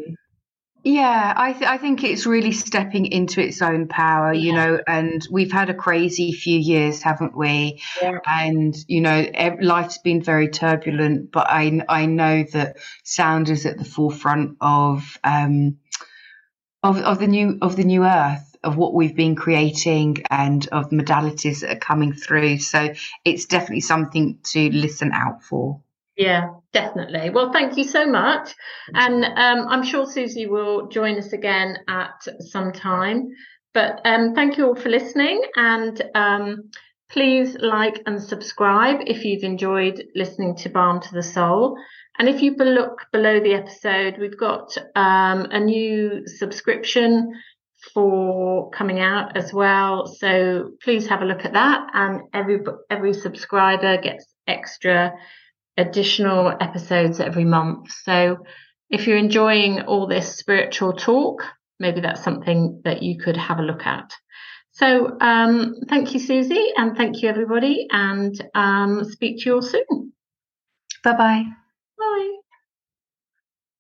Yeah, 0.85 1.33
I 1.37 1.53
th- 1.53 1.71
I 1.71 1.79
think 1.79 2.03
it's 2.03 2.27
really 2.27 2.51
stepping 2.51 3.07
into 3.07 3.41
its 3.41 3.63
own 3.63 3.87
power, 3.87 4.33
you 4.33 4.53
know, 4.53 4.81
and 4.87 5.25
we've 5.31 5.53
had 5.53 5.71
a 5.71 5.75
crazy 5.75 6.33
few 6.33 6.59
years, 6.59 7.01
haven't 7.03 7.37
we? 7.37 7.81
Yeah. 8.01 8.19
And 8.27 8.75
you 8.89 9.01
know, 9.01 9.25
ev- 9.33 9.61
life's 9.61 9.99
been 9.99 10.23
very 10.23 10.49
turbulent, 10.49 11.31
but 11.31 11.47
I 11.49 11.83
I 11.89 12.07
know 12.07 12.43
that 12.53 12.79
sound 13.05 13.49
is 13.49 13.65
at 13.65 13.79
the 13.79 13.85
forefront 13.85 14.57
of 14.61 15.19
um 15.23 15.77
of 16.83 16.99
of 16.99 17.19
the 17.19 17.27
new 17.27 17.59
of 17.63 17.77
the 17.77 17.85
new 17.85 18.05
earth 18.05 18.57
of 18.65 18.77
what 18.77 18.95
we've 18.95 19.17
been 19.17 19.35
creating 19.35 20.19
and 20.31 20.69
of 20.73 20.91
modalities 20.91 21.61
that 21.61 21.77
are 21.77 21.81
coming 21.81 22.13
through. 22.13 22.59
So 22.59 22.95
it's 23.25 23.47
definitely 23.47 23.81
something 23.81 24.39
to 24.53 24.71
listen 24.71 25.13
out 25.13 25.43
for. 25.43 25.81
Yeah, 26.23 26.51
definitely. 26.73 27.31
Well, 27.31 27.53
thank 27.53 27.77
you 27.77 27.83
so 27.83 28.07
much. 28.07 28.55
And 28.95 29.25
um, 29.25 29.67
I'm 29.69 29.83
sure 29.83 30.07
Susie 30.07 30.47
will 30.47 30.87
join 30.87 31.19
us 31.19 31.33
again 31.33 31.79
at 31.89 32.23
some 32.39 32.71
time. 32.71 33.31
But 33.75 34.01
um, 34.05 34.35
thank 34.35 34.57
you 34.57 34.69
all 34.69 34.77
for 34.77 34.89
listening. 34.89 35.43
And 35.57 36.01
um, 36.15 36.71
please 37.11 37.57
like 37.59 38.03
and 38.07 38.23
subscribe 38.23 39.01
if 39.07 39.25
you've 39.25 39.43
enjoyed 39.43 40.05
listening 40.15 40.55
to 40.59 40.69
Balm 40.69 41.01
to 41.01 41.13
the 41.13 41.25
Soul. 41.25 41.77
And 42.19 42.29
if 42.29 42.41
you 42.41 42.55
look 42.55 43.07
below 43.11 43.41
the 43.41 43.55
episode, 43.55 44.19
we've 44.21 44.39
got 44.39 44.77
um, 44.95 45.49
a 45.51 45.59
new 45.59 46.23
subscription 46.27 47.33
for 47.95 48.71
coming 48.71 49.01
out 49.01 49.37
as 49.37 49.53
well. 49.53 50.07
So 50.07 50.71
please 50.85 51.09
have 51.09 51.23
a 51.23 51.25
look 51.25 51.45
at 51.45 51.55
that. 51.55 51.89
And 51.95 52.21
every 52.33 52.61
every 52.89 53.13
subscriber 53.13 54.01
gets 54.01 54.25
extra 54.47 55.15
additional 55.77 56.51
episodes 56.61 57.21
every 57.21 57.45
month. 57.45 57.91
So 58.05 58.39
if 58.91 59.07
you're 59.07 59.17
enjoying 59.17 59.83
all 59.83 60.07
this 60.07 60.37
spiritual 60.37 60.95
talk, 60.95 61.43
maybe 61.79 62.01
that's 62.01 62.23
something 62.23 62.83
that 62.85 63.03
you 63.03 63.19
could 63.19 63.37
have 63.37 63.59
a 63.59 63.63
look 63.63 63.87
at. 63.87 64.13
So 64.73 65.17
um, 65.21 65.77
thank 65.89 66.15
you, 66.15 66.21
Susie, 66.21 66.73
and 66.77 66.97
thank 66.97 67.23
you, 67.23 67.29
everybody, 67.29 67.87
and 67.91 68.35
um, 68.55 69.05
speak 69.05 69.39
to 69.41 69.45
you 69.47 69.55
all 69.57 69.63
soon. 69.63 70.13
Bye 71.05 71.17
bye 71.17 71.45
bye. 71.99 72.42